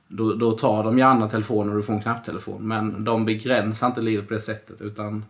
[0.07, 2.67] då, då tar de gärna telefonen och du får en knapptelefon.
[2.67, 4.81] Men de begränsar inte livet på det sättet.
[4.81, 5.25] Utan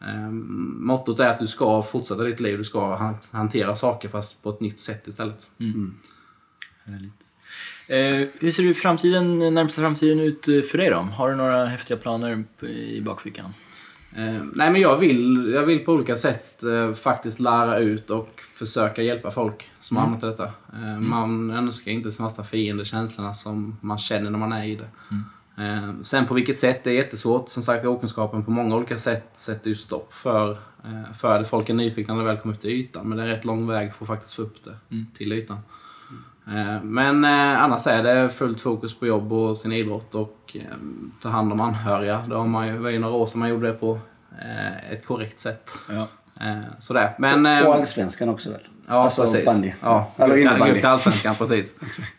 [0.00, 2.58] eh, mottot är att du ska fortsätta ditt liv.
[2.58, 5.50] Du ska han- hantera saker fast på ett nytt sätt istället.
[6.84, 7.24] Härligt.
[7.88, 10.96] Eh, hur ser du framtiden, närmsta framtiden ut för dig då?
[10.96, 13.54] Har du några häftiga planer i bakfickan?
[14.16, 18.40] Eh, nej men jag vill, jag vill på olika sätt eh, faktiskt lära ut och
[18.54, 20.44] försöka hjälpa folk som har hamnat i detta.
[20.44, 24.76] Eh, Man önskar inte sin värsta fiende känslorna som man känner när man är i
[24.76, 24.88] det.
[25.62, 27.48] Eh, sen på vilket sätt, det är jättesvårt.
[27.48, 30.50] Som sagt, okunskapen på många olika sätt sätter ju stopp för,
[30.84, 31.44] eh, för det.
[31.44, 33.08] Folk är nyfikna när det väl kommer upp till ytan.
[33.08, 34.76] Men det är rätt lång väg för att faktiskt få upp det
[35.18, 35.58] till ytan.
[36.46, 40.60] Eh, Men eh, annars är det fullt fokus på jobb och sin idrott och eh,
[41.22, 42.24] ta hand om anhöriga.
[42.28, 43.98] Det har man ju, var ju några år sedan man gjorde det på
[44.90, 45.70] ett korrekt sätt.
[45.90, 46.06] Ja.
[46.78, 47.14] Sådär.
[47.18, 48.60] Men, Och allsvenskan också väl?
[48.88, 49.44] Ja, Alltså precis.
[49.44, 49.72] bandy.
[49.82, 50.72] Ja, Eller innebandy.
[50.72, 51.74] gå till Allsvenskan, precis.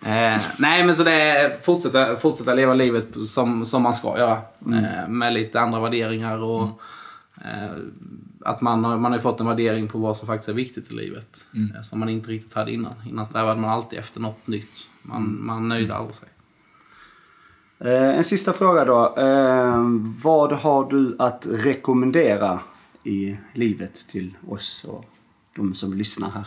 [0.06, 4.38] eh, nej, men så det är fortsätta, fortsätta leva livet som, som man ska göra.
[4.74, 6.82] Eh, med lite andra värderingar och
[7.42, 7.72] eh,
[8.46, 10.96] att man har, man har fått en värdering på vad som faktiskt är viktigt i
[10.96, 11.46] livet.
[11.76, 12.94] Eh, som man inte riktigt hade innan.
[13.10, 14.88] Innan strävade man alltid efter något nytt.
[15.02, 16.30] Man, man nöjde aldrig sig.
[17.80, 19.16] Eh, en sista fråga då.
[19.18, 19.84] Eh,
[20.24, 22.60] vad har du att rekommendera
[23.04, 25.06] i livet till oss och
[25.56, 26.46] de som lyssnar här?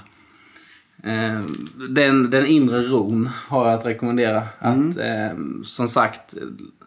[1.02, 1.42] Eh,
[1.90, 4.42] den, den inre ron har jag att rekommendera.
[4.58, 6.34] Att, eh, som sagt,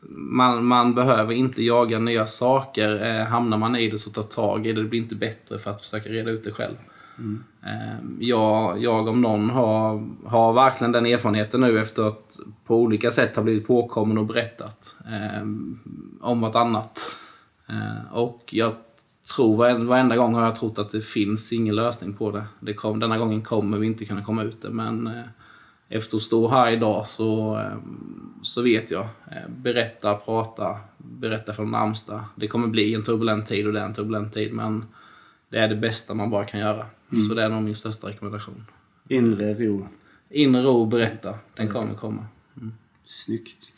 [0.10, 3.06] man, man behöver inte jaga nya saker.
[3.06, 4.82] Eh, hamnar man i det så ta tag i det.
[4.82, 6.76] Det blir inte bättre för att försöka reda ut det själv.
[7.66, 13.12] Eh, jag, jag om någon har, har verkligen den erfarenheten nu efter att på olika
[13.12, 15.42] sätt ha blivit påkommen och berättat eh,
[16.22, 17.16] om vartannat.
[17.70, 18.74] Eh, och jag
[19.36, 22.44] tror varenda, varenda gång har jag trott att det finns ingen lösning på det.
[22.60, 25.24] det kom, denna gången kommer vi inte kunna komma ut det men eh,
[25.92, 27.78] efter att stå här idag så, eh,
[28.42, 29.02] så vet jag.
[29.32, 32.26] Eh, berätta, prata, berätta för de närmsta.
[32.36, 34.86] Det kommer bli en turbulent tid och det är en turbulent tid men
[35.50, 36.86] det är det bästa man bara kan göra.
[37.28, 38.66] Så det är nog min största rekommendation.
[39.08, 39.88] Inre ro.
[40.30, 41.36] Inre ro och berätta.
[41.56, 42.26] Den kommer komma.
[43.06, 43.74] Snyggt.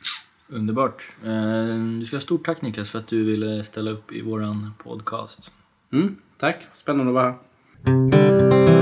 [0.48, 1.04] Underbart.
[1.24, 4.74] Eh, du ska ha stort tack Niklas för att du ville ställa upp i våran
[4.84, 5.54] podcast.
[5.92, 7.36] Mm, tack, spännande att vara
[7.86, 8.73] här.